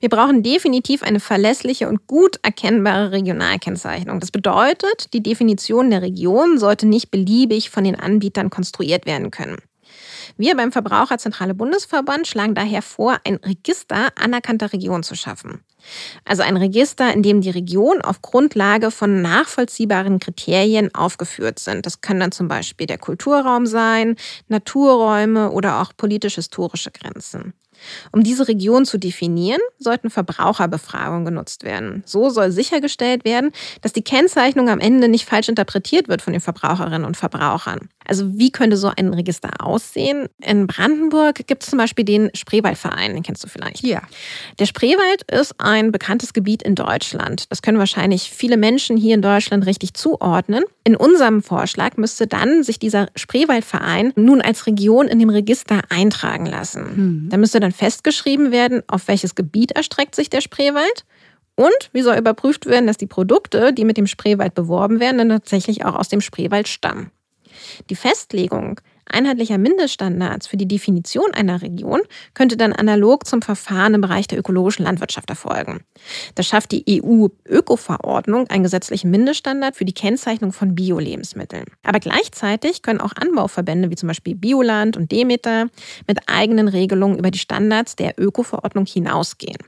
Wir 0.00 0.08
brauchen 0.08 0.44
definitiv 0.44 1.02
eine 1.02 1.18
verlässliche 1.18 1.88
und 1.88 2.06
gut 2.06 2.38
erkennbare 2.42 3.10
Regionalkennzeichnung. 3.10 4.20
Das 4.20 4.30
bedeutet, 4.30 5.12
die 5.12 5.22
Definition 5.22 5.90
der 5.90 6.02
Region 6.02 6.58
sollte 6.58 6.86
nicht 6.86 7.10
beliebig 7.10 7.70
von 7.70 7.82
den 7.82 7.98
Anbietern 7.98 8.48
konstruiert 8.48 9.06
werden 9.06 9.32
können. 9.32 9.56
Wir 10.36 10.56
beim 10.56 10.70
Verbraucherzentrale 10.70 11.54
Bundesverband 11.54 12.28
schlagen 12.28 12.54
daher 12.54 12.82
vor, 12.82 13.18
ein 13.24 13.36
Register 13.36 14.08
anerkannter 14.14 14.72
Regionen 14.72 15.02
zu 15.02 15.16
schaffen. 15.16 15.64
Also 16.24 16.42
ein 16.42 16.56
Register, 16.56 17.12
in 17.12 17.22
dem 17.22 17.40
die 17.40 17.50
Regionen 17.50 18.00
auf 18.02 18.22
Grundlage 18.22 18.90
von 18.90 19.22
nachvollziehbaren 19.22 20.18
Kriterien 20.18 20.94
aufgeführt 20.94 21.58
sind. 21.58 21.86
Das 21.86 22.00
können 22.00 22.20
dann 22.20 22.32
zum 22.32 22.48
Beispiel 22.48 22.86
der 22.86 22.98
Kulturraum 22.98 23.66
sein, 23.66 24.16
Naturräume 24.48 25.50
oder 25.50 25.80
auch 25.80 25.92
politisch-historische 25.96 26.90
Grenzen. 26.90 27.54
Um 28.12 28.22
diese 28.22 28.48
Region 28.48 28.84
zu 28.84 28.98
definieren, 28.98 29.60
sollten 29.78 30.10
Verbraucherbefragungen 30.10 31.24
genutzt 31.24 31.64
werden. 31.64 32.02
So 32.06 32.30
soll 32.30 32.50
sichergestellt 32.50 33.24
werden, 33.24 33.52
dass 33.82 33.92
die 33.92 34.02
Kennzeichnung 34.02 34.68
am 34.68 34.80
Ende 34.80 35.08
nicht 35.08 35.28
falsch 35.28 35.48
interpretiert 35.48 36.08
wird 36.08 36.22
von 36.22 36.32
den 36.32 36.40
Verbraucherinnen 36.40 37.04
und 37.04 37.16
Verbrauchern. 37.16 37.88
Also 38.08 38.38
wie 38.38 38.50
könnte 38.50 38.78
so 38.78 38.90
ein 38.96 39.12
Register 39.12 39.50
aussehen? 39.58 40.28
In 40.42 40.66
Brandenburg 40.66 41.46
gibt 41.46 41.62
es 41.62 41.70
zum 41.70 41.78
Beispiel 41.78 42.06
den 42.06 42.30
Spreewaldverein, 42.34 43.12
den 43.12 43.22
kennst 43.22 43.44
du 43.44 43.48
vielleicht. 43.48 43.84
Ja. 43.84 44.00
Der 44.58 44.64
Spreewald 44.64 45.30
ist 45.30 45.54
ein 45.58 45.92
bekanntes 45.92 46.32
Gebiet 46.32 46.62
in 46.62 46.74
Deutschland. 46.74 47.44
Das 47.50 47.60
können 47.60 47.78
wahrscheinlich 47.78 48.30
viele 48.30 48.56
Menschen 48.56 48.96
hier 48.96 49.14
in 49.14 49.20
Deutschland 49.20 49.66
richtig 49.66 49.92
zuordnen. 49.92 50.64
In 50.84 50.96
unserem 50.96 51.42
Vorschlag 51.42 51.98
müsste 51.98 52.26
dann 52.26 52.62
sich 52.62 52.78
dieser 52.78 53.08
Spreewaldverein 53.14 54.14
nun 54.16 54.40
als 54.40 54.66
Region 54.66 55.06
in 55.06 55.18
dem 55.18 55.28
Register 55.28 55.82
eintragen 55.90 56.46
lassen. 56.46 56.84
Hm. 56.84 57.28
Da 57.28 57.36
müsste 57.36 57.60
dann 57.60 57.67
festgeschrieben 57.72 58.52
werden, 58.52 58.82
auf 58.86 59.08
welches 59.08 59.34
Gebiet 59.34 59.72
erstreckt 59.72 60.14
sich 60.14 60.30
der 60.30 60.40
Spreewald 60.40 61.04
und 61.54 61.90
wie 61.92 62.02
soll 62.02 62.16
überprüft 62.16 62.66
werden, 62.66 62.86
dass 62.86 62.98
die 62.98 63.06
Produkte, 63.06 63.72
die 63.72 63.84
mit 63.84 63.96
dem 63.96 64.06
Spreewald 64.06 64.54
beworben 64.54 65.00
werden, 65.00 65.18
dann 65.18 65.28
tatsächlich 65.28 65.84
auch 65.84 65.96
aus 65.96 66.08
dem 66.08 66.20
Spreewald 66.20 66.68
stammen. 66.68 67.10
Die 67.90 67.96
Festlegung 67.96 68.80
einheitlicher 69.08 69.58
Mindeststandards 69.58 70.46
für 70.46 70.56
die 70.56 70.68
Definition 70.68 71.32
einer 71.32 71.62
Region 71.62 72.00
könnte 72.34 72.56
dann 72.56 72.72
analog 72.72 73.26
zum 73.26 73.42
Verfahren 73.42 73.94
im 73.94 74.00
Bereich 74.00 74.26
der 74.26 74.38
ökologischen 74.38 74.84
Landwirtschaft 74.84 75.30
erfolgen. 75.30 75.80
Das 76.34 76.46
schafft 76.46 76.72
die 76.72 77.02
EU-Öko-Verordnung 77.02 78.48
einen 78.48 78.62
gesetzlichen 78.62 79.10
Mindeststandard 79.10 79.76
für 79.76 79.84
die 79.84 79.94
Kennzeichnung 79.94 80.52
von 80.52 80.74
Bio-Lebensmitteln. 80.74 81.64
Aber 81.82 82.00
gleichzeitig 82.00 82.82
können 82.82 83.00
auch 83.00 83.12
Anbauverbände 83.14 83.90
wie 83.90 83.96
zum 83.96 84.08
Beispiel 84.08 84.34
Bioland 84.34 84.96
und 84.96 85.12
Demeter 85.12 85.68
mit 86.06 86.20
eigenen 86.26 86.68
Regelungen 86.68 87.18
über 87.18 87.30
die 87.30 87.38
Standards 87.38 87.96
der 87.96 88.14
Öko-Verordnung 88.18 88.86
hinausgehen. 88.86 89.58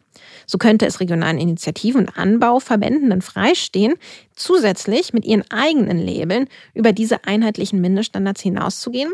So 0.46 0.59
könnte 0.59 0.87
es 0.87 1.00
regionalen 1.00 1.38
Initiativen 1.38 2.03
und 2.03 2.18
Anbauverbänden 2.18 3.11
dann 3.11 3.22
freistehen, 3.22 3.94
zusätzlich 4.35 5.12
mit 5.12 5.24
ihren 5.24 5.48
eigenen 5.50 5.98
Labeln 5.98 6.48
über 6.74 6.92
diese 6.92 7.24
einheitlichen 7.24 7.81
Mindeststandards 7.81 8.40
hinauszugehen 8.40 9.12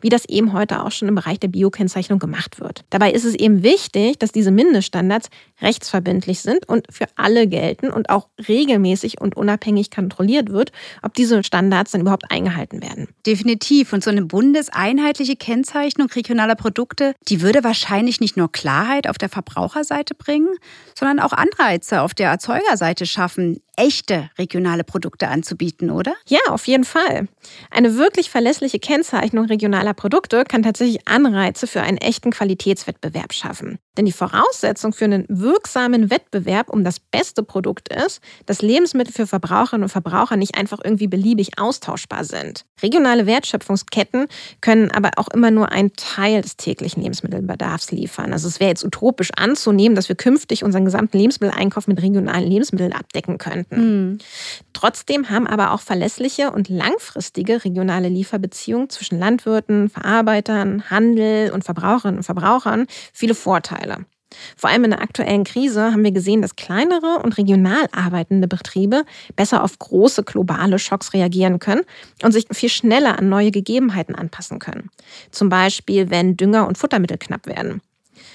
wie 0.00 0.08
das 0.08 0.24
eben 0.26 0.52
heute 0.52 0.82
auch 0.82 0.90
schon 0.90 1.08
im 1.08 1.14
Bereich 1.14 1.40
der 1.40 1.48
Biokennzeichnung 1.48 2.18
gemacht 2.18 2.60
wird. 2.60 2.84
Dabei 2.90 3.12
ist 3.12 3.24
es 3.24 3.34
eben 3.34 3.62
wichtig, 3.62 4.18
dass 4.18 4.32
diese 4.32 4.50
Mindeststandards 4.50 5.30
rechtsverbindlich 5.60 6.40
sind 6.40 6.68
und 6.68 6.86
für 6.90 7.06
alle 7.16 7.46
gelten 7.46 7.90
und 7.90 8.10
auch 8.10 8.28
regelmäßig 8.48 9.20
und 9.20 9.36
unabhängig 9.36 9.90
kontrolliert 9.90 10.50
wird, 10.50 10.72
ob 11.02 11.14
diese 11.14 11.42
Standards 11.42 11.92
dann 11.92 12.02
überhaupt 12.02 12.30
eingehalten 12.30 12.82
werden. 12.82 13.08
Definitiv. 13.26 13.92
Und 13.92 14.04
so 14.04 14.10
eine 14.10 14.22
bundeseinheitliche 14.22 15.36
Kennzeichnung 15.36 16.08
regionaler 16.08 16.54
Produkte, 16.54 17.14
die 17.28 17.40
würde 17.40 17.64
wahrscheinlich 17.64 18.20
nicht 18.20 18.36
nur 18.36 18.50
Klarheit 18.50 19.08
auf 19.08 19.18
der 19.18 19.28
Verbraucherseite 19.28 20.14
bringen, 20.14 20.54
sondern 20.94 21.20
auch 21.20 21.32
Anreize 21.32 22.02
auf 22.02 22.14
der 22.14 22.30
Erzeugerseite 22.30 23.06
schaffen, 23.06 23.60
echte 23.78 24.28
regionale 24.38 24.82
Produkte 24.82 25.28
anzubieten, 25.28 25.90
oder? 25.90 26.14
Ja, 26.26 26.40
auf 26.48 26.66
jeden 26.66 26.84
Fall. 26.84 27.28
Eine 27.70 27.96
wirklich 27.96 28.28
verlässliche 28.28 28.80
Kennzeichnung 28.80 29.46
regionaler 29.46 29.77
Produkte 29.94 30.44
kann 30.44 30.62
tatsächlich 30.62 31.06
Anreize 31.08 31.66
für 31.66 31.82
einen 31.82 31.98
echten 31.98 32.30
Qualitätswettbewerb 32.30 33.32
schaffen. 33.32 33.78
Denn 33.98 34.06
die 34.06 34.12
Voraussetzung 34.12 34.92
für 34.92 35.06
einen 35.06 35.26
wirksamen 35.28 36.08
Wettbewerb 36.08 36.70
um 36.70 36.84
das 36.84 37.00
beste 37.00 37.42
Produkt 37.42 37.92
ist, 37.92 38.20
dass 38.46 38.62
Lebensmittel 38.62 39.12
für 39.12 39.26
Verbraucherinnen 39.26 39.82
und 39.82 39.88
Verbraucher 39.88 40.36
nicht 40.36 40.56
einfach 40.56 40.78
irgendwie 40.82 41.08
beliebig 41.08 41.58
austauschbar 41.58 42.22
sind. 42.22 42.64
Regionale 42.80 43.26
Wertschöpfungsketten 43.26 44.28
können 44.60 44.92
aber 44.92 45.10
auch 45.16 45.26
immer 45.28 45.50
nur 45.50 45.72
einen 45.72 45.92
Teil 45.94 46.42
des 46.42 46.56
täglichen 46.56 47.02
Lebensmittelbedarfs 47.02 47.90
liefern. 47.90 48.32
Also 48.32 48.46
es 48.46 48.60
wäre 48.60 48.70
jetzt 48.70 48.84
utopisch 48.84 49.32
anzunehmen, 49.36 49.96
dass 49.96 50.08
wir 50.08 50.14
künftig 50.14 50.62
unseren 50.62 50.84
gesamten 50.84 51.18
Lebensmitteleinkauf 51.18 51.88
mit 51.88 52.00
regionalen 52.00 52.48
Lebensmitteln 52.48 52.92
abdecken 52.92 53.38
könnten. 53.38 54.10
Mhm. 54.10 54.18
Trotzdem 54.74 55.28
haben 55.28 55.48
aber 55.48 55.72
auch 55.72 55.80
verlässliche 55.80 56.52
und 56.52 56.68
langfristige 56.68 57.64
regionale 57.64 58.08
Lieferbeziehungen 58.08 58.90
zwischen 58.90 59.18
Landwirten, 59.18 59.90
Verarbeitern, 59.90 60.88
Handel 60.88 61.50
und 61.50 61.64
Verbraucherinnen 61.64 62.18
und 62.18 62.22
Verbrauchern 62.22 62.86
viele 63.12 63.34
Vorteile. 63.34 63.87
Vor 64.56 64.68
allem 64.70 64.84
in 64.84 64.90
der 64.90 65.00
aktuellen 65.00 65.44
Krise 65.44 65.92
haben 65.92 66.04
wir 66.04 66.12
gesehen, 66.12 66.42
dass 66.42 66.56
kleinere 66.56 67.20
und 67.22 67.38
regional 67.38 67.86
arbeitende 67.92 68.46
Betriebe 68.46 69.04
besser 69.36 69.64
auf 69.64 69.78
große 69.78 70.22
globale 70.22 70.78
Schocks 70.78 71.14
reagieren 71.14 71.58
können 71.58 71.82
und 72.22 72.32
sich 72.32 72.46
viel 72.52 72.68
schneller 72.68 73.18
an 73.18 73.28
neue 73.28 73.50
Gegebenheiten 73.50 74.14
anpassen 74.14 74.58
können. 74.58 74.90
Zum 75.30 75.48
Beispiel, 75.48 76.10
wenn 76.10 76.36
Dünger 76.36 76.68
und 76.68 76.76
Futtermittel 76.76 77.18
knapp 77.18 77.46
werden. 77.46 77.80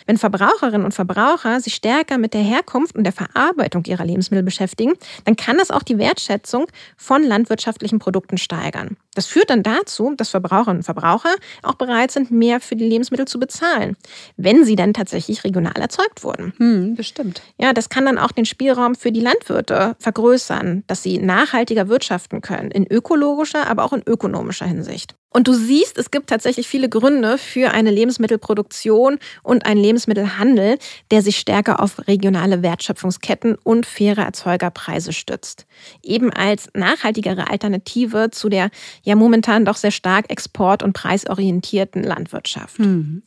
Wenn 0.05 0.17
Verbraucherinnen 0.17 0.85
und 0.85 0.93
Verbraucher 0.93 1.59
sich 1.61 1.75
stärker 1.75 2.17
mit 2.17 2.33
der 2.33 2.41
Herkunft 2.41 2.95
und 2.95 3.03
der 3.03 3.13
Verarbeitung 3.13 3.85
ihrer 3.85 4.05
Lebensmittel 4.05 4.43
beschäftigen, 4.43 4.93
dann 5.25 5.35
kann 5.35 5.57
das 5.57 5.71
auch 5.71 5.83
die 5.83 5.97
Wertschätzung 5.97 6.67
von 6.97 7.23
landwirtschaftlichen 7.23 7.99
Produkten 7.99 8.37
steigern. 8.37 8.97
Das 9.15 9.25
führt 9.25 9.49
dann 9.49 9.63
dazu, 9.63 10.13
dass 10.15 10.29
Verbraucherinnen 10.29 10.77
und 10.77 10.83
Verbraucher 10.83 11.33
auch 11.61 11.75
bereit 11.75 12.11
sind, 12.11 12.31
mehr 12.31 12.59
für 12.59 12.75
die 12.75 12.87
Lebensmittel 12.87 13.27
zu 13.27 13.39
bezahlen, 13.39 13.95
wenn 14.37 14.65
sie 14.65 14.75
dann 14.75 14.93
tatsächlich 14.93 15.43
regional 15.43 15.75
erzeugt 15.75 16.23
wurden. 16.23 16.53
Hm, 16.57 16.95
bestimmt. 16.95 17.41
Ja, 17.57 17.73
das 17.73 17.89
kann 17.89 18.05
dann 18.05 18.17
auch 18.17 18.31
den 18.31 18.45
Spielraum 18.45 18.95
für 18.95 19.11
die 19.11 19.21
Landwirte 19.21 19.95
vergrößern, 19.99 20.83
dass 20.87 21.03
sie 21.03 21.19
nachhaltiger 21.19 21.87
wirtschaften 21.89 22.41
können, 22.41 22.71
in 22.71 22.85
ökologischer, 22.89 23.67
aber 23.67 23.83
auch 23.83 23.93
in 23.93 24.03
ökonomischer 24.05 24.65
Hinsicht. 24.65 25.15
Und 25.33 25.47
du 25.47 25.53
siehst, 25.53 25.97
es 25.97 26.11
gibt 26.11 26.29
tatsächlich 26.29 26.67
viele 26.67 26.89
Gründe 26.89 27.39
für 27.39 27.71
eine 27.71 27.89
Lebensmittelproduktion 27.89 29.17
und 29.41 29.65
einen 29.65 29.81
Lebensmittelhandel, 29.81 30.77
der 31.09 31.23
sich 31.23 31.39
stärker 31.39 31.81
auf 31.81 32.07
regionale 32.07 32.61
Wertschöpfungsketten 32.61 33.57
und 33.63 33.87
faire 33.87 34.21
Erzeugerpreise 34.21 35.11
stützt. 35.11 35.65
Eben 36.03 36.31
als 36.31 36.69
nachhaltigere 36.75 37.49
Alternative 37.49 38.29
zu 38.29 38.47
der 38.47 38.69
ja 39.03 39.15
momentan 39.15 39.65
doch 39.65 39.75
sehr 39.75 39.91
stark 39.91 40.29
export- 40.29 40.81
und 40.81 40.93
preisorientierten 40.93 42.03
Landwirtschaft. 42.03 42.79
Mhm. 42.79 43.23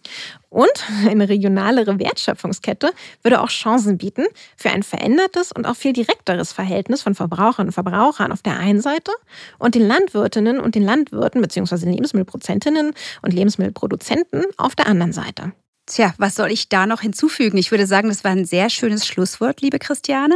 Und 0.48 0.84
eine 1.06 1.28
regionalere 1.28 1.98
Wertschöpfungskette 1.98 2.90
würde 3.22 3.40
auch 3.40 3.48
Chancen 3.48 3.98
bieten 3.98 4.24
für 4.56 4.70
ein 4.70 4.82
verändertes 4.82 5.52
und 5.52 5.66
auch 5.66 5.76
viel 5.76 5.92
direkteres 5.92 6.52
Verhältnis 6.52 7.02
von 7.02 7.14
Verbraucherinnen 7.14 7.68
und 7.68 7.74
Verbrauchern 7.74 8.32
auf 8.32 8.42
der 8.42 8.58
einen 8.58 8.80
Seite 8.80 9.12
und 9.58 9.74
den 9.74 9.86
Landwirtinnen 9.86 10.58
und 10.58 10.74
den 10.74 10.82
Landwirten 10.82 11.42
bzw. 11.42 11.90
Lebensmittelprozentinnen 11.90 12.92
und 13.22 13.32
Lebensmittelproduzenten 13.32 14.44
auf 14.56 14.74
der 14.74 14.86
anderen 14.86 15.12
Seite. 15.12 15.52
Tja, 15.86 16.14
was 16.18 16.34
soll 16.34 16.50
ich 16.50 16.68
da 16.68 16.84
noch 16.86 17.02
hinzufügen? 17.02 17.58
Ich 17.58 17.70
würde 17.70 17.86
sagen, 17.86 18.08
das 18.08 18.24
war 18.24 18.32
ein 18.32 18.44
sehr 18.44 18.70
schönes 18.70 19.06
Schlusswort, 19.06 19.60
liebe 19.60 19.78
Christiane. 19.78 20.34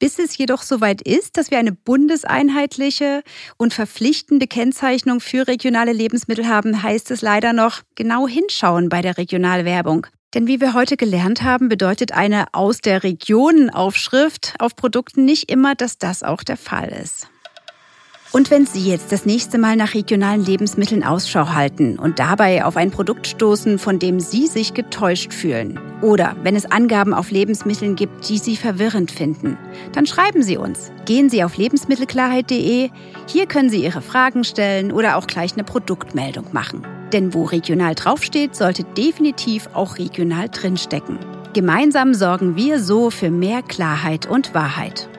Bis 0.00 0.18
es 0.18 0.38
jedoch 0.38 0.62
soweit 0.62 1.02
ist, 1.02 1.36
dass 1.36 1.50
wir 1.50 1.58
eine 1.58 1.72
bundeseinheitliche 1.72 3.22
und 3.58 3.74
verpflichtende 3.74 4.46
Kennzeichnung 4.46 5.20
für 5.20 5.46
regionale 5.46 5.92
Lebensmittel 5.92 6.48
haben, 6.48 6.82
heißt 6.82 7.10
es 7.10 7.20
leider 7.20 7.52
noch 7.52 7.82
genau 7.96 8.26
hinschauen 8.26 8.88
bei 8.88 9.02
der 9.02 9.18
Regionalwerbung. 9.18 10.06
Denn 10.32 10.46
wie 10.46 10.58
wir 10.58 10.72
heute 10.72 10.96
gelernt 10.96 11.42
haben, 11.42 11.68
bedeutet 11.68 12.12
eine 12.12 12.46
aus 12.54 12.80
der 12.80 13.02
Region 13.02 13.68
Aufschrift 13.68 14.54
auf 14.58 14.74
Produkten 14.74 15.26
nicht 15.26 15.50
immer, 15.50 15.74
dass 15.74 15.98
das 15.98 16.22
auch 16.22 16.42
der 16.44 16.56
Fall 16.56 16.88
ist. 16.88 17.28
Und 18.32 18.52
wenn 18.52 18.64
Sie 18.64 18.88
jetzt 18.88 19.10
das 19.10 19.26
nächste 19.26 19.58
Mal 19.58 19.74
nach 19.74 19.94
regionalen 19.94 20.44
Lebensmitteln 20.44 21.02
Ausschau 21.02 21.48
halten 21.48 21.98
und 21.98 22.20
dabei 22.20 22.64
auf 22.64 22.76
ein 22.76 22.92
Produkt 22.92 23.26
stoßen, 23.26 23.76
von 23.80 23.98
dem 23.98 24.20
Sie 24.20 24.46
sich 24.46 24.72
getäuscht 24.72 25.34
fühlen, 25.34 25.80
oder 26.00 26.36
wenn 26.44 26.54
es 26.54 26.70
Angaben 26.70 27.12
auf 27.12 27.32
Lebensmitteln 27.32 27.96
gibt, 27.96 28.28
die 28.28 28.38
Sie 28.38 28.56
verwirrend 28.56 29.10
finden, 29.10 29.58
dann 29.92 30.06
schreiben 30.06 30.44
Sie 30.44 30.56
uns. 30.56 30.92
Gehen 31.06 31.28
Sie 31.28 31.42
auf 31.42 31.56
lebensmittelklarheit.de. 31.56 32.90
Hier 33.26 33.46
können 33.46 33.68
Sie 33.68 33.82
Ihre 33.82 34.00
Fragen 34.00 34.44
stellen 34.44 34.92
oder 34.92 35.16
auch 35.16 35.26
gleich 35.26 35.54
eine 35.54 35.64
Produktmeldung 35.64 36.46
machen. 36.52 36.86
Denn 37.12 37.34
wo 37.34 37.42
regional 37.42 37.96
draufsteht, 37.96 38.54
sollte 38.54 38.84
definitiv 38.84 39.68
auch 39.72 39.98
regional 39.98 40.48
drinstecken. 40.48 41.18
Gemeinsam 41.52 42.14
sorgen 42.14 42.54
wir 42.54 42.78
so 42.78 43.10
für 43.10 43.32
mehr 43.32 43.62
Klarheit 43.62 44.26
und 44.26 44.54
Wahrheit. 44.54 45.09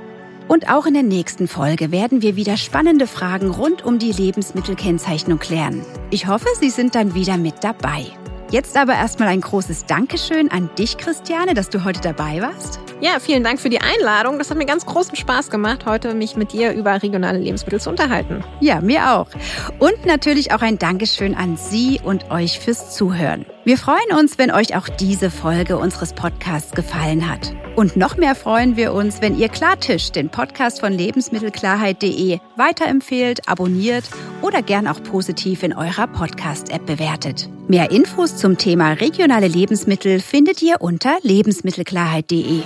Und 0.52 0.70
auch 0.70 0.86
in 0.86 0.94
der 0.94 1.04
nächsten 1.04 1.48
Folge 1.48 1.94
werden 1.94 2.22
wir 2.22 2.36
wieder 2.36 2.58
spannende 2.58 3.08
Fragen 3.08 3.52
rund 3.52 3.86
um 3.86 4.00
die 4.00 4.12
Lebensmittelkennzeichnung 4.12 5.40
klären. 5.40 5.86
Ich 6.10 6.28
hoffe, 6.28 6.48
Sie 6.60 6.70
sind 6.70 6.94
dann 6.94 7.16
wieder 7.16 7.38
mit 7.38 7.64
dabei. 7.64 8.08
Jetzt 8.50 8.76
aber 8.76 8.96
erstmal 8.96 9.30
ein 9.30 9.40
großes 9.40 9.86
Dankeschön 9.86 10.52
an 10.52 10.70
dich, 10.78 10.98
Christiane, 10.98 11.54
dass 11.54 11.70
du 11.70 11.86
heute 11.86 12.02
dabei 12.02 12.42
warst. 12.42 12.82
Ja, 13.00 13.22
vielen 13.22 13.46
Dank 13.46 13.62
für 13.62 13.70
die 13.70 13.80
Einladung. 13.80 14.40
Das 14.40 14.50
hat 14.50 14.58
mir 14.58 14.66
ganz 14.66 14.86
großen 14.86 15.16
Spaß 15.16 15.50
gemacht, 15.50 15.86
heute 15.86 16.14
mich 16.14 16.36
mit 16.36 16.52
dir 16.52 16.74
über 16.74 17.02
regionale 17.02 17.40
Lebensmittel 17.40 17.80
zu 17.80 17.90
unterhalten. 17.90 18.44
Ja, 18.60 18.82
mir 18.82 19.14
auch. 19.14 19.28
Und 19.80 20.06
natürlich 20.06 20.52
auch 20.52 20.62
ein 20.62 20.78
Dankeschön 20.78 21.34
an 21.34 21.56
Sie 21.56 22.02
und 22.04 22.30
euch 22.30 22.60
fürs 22.60 22.94
Zuhören. 22.94 23.46
Wir 23.64 23.78
freuen 23.78 24.18
uns, 24.18 24.40
wenn 24.40 24.50
euch 24.50 24.76
auch 24.76 24.90
diese 24.90 25.30
Folge 25.30 25.78
unseres 25.78 26.14
Podcasts 26.14 26.72
gefallen 26.72 27.30
hat. 27.30 27.54
Und 27.76 27.96
noch 27.96 28.18
mehr 28.18 28.34
freuen 28.34 28.76
wir 28.76 28.92
uns, 28.92 29.22
wenn 29.22 29.38
ihr 29.38 29.50
Klartisch, 29.50 30.12
den 30.12 30.30
Podcast 30.30 30.80
von 30.80 30.92
lebensmittelklarheit.de, 30.94 32.40
weiterempfehlt, 32.58 33.48
abonniert 33.48 34.06
oder 34.42 34.64
gern 34.64 34.88
auch 34.88 35.02
positiv 35.04 35.62
in 35.62 35.74
eurer 35.74 36.08
Podcast-App 36.08 36.88
bewertet. 36.88 37.50
Mehr 37.68 37.92
Infos 37.92 38.36
zum 38.36 38.58
Thema 38.58 38.94
regionale 38.94 39.48
Lebensmittel 39.48 40.22
findet 40.22 40.64
ihr 40.64 40.82
unter 40.82 41.18
lebensmittelklarheit.de. 41.22 42.64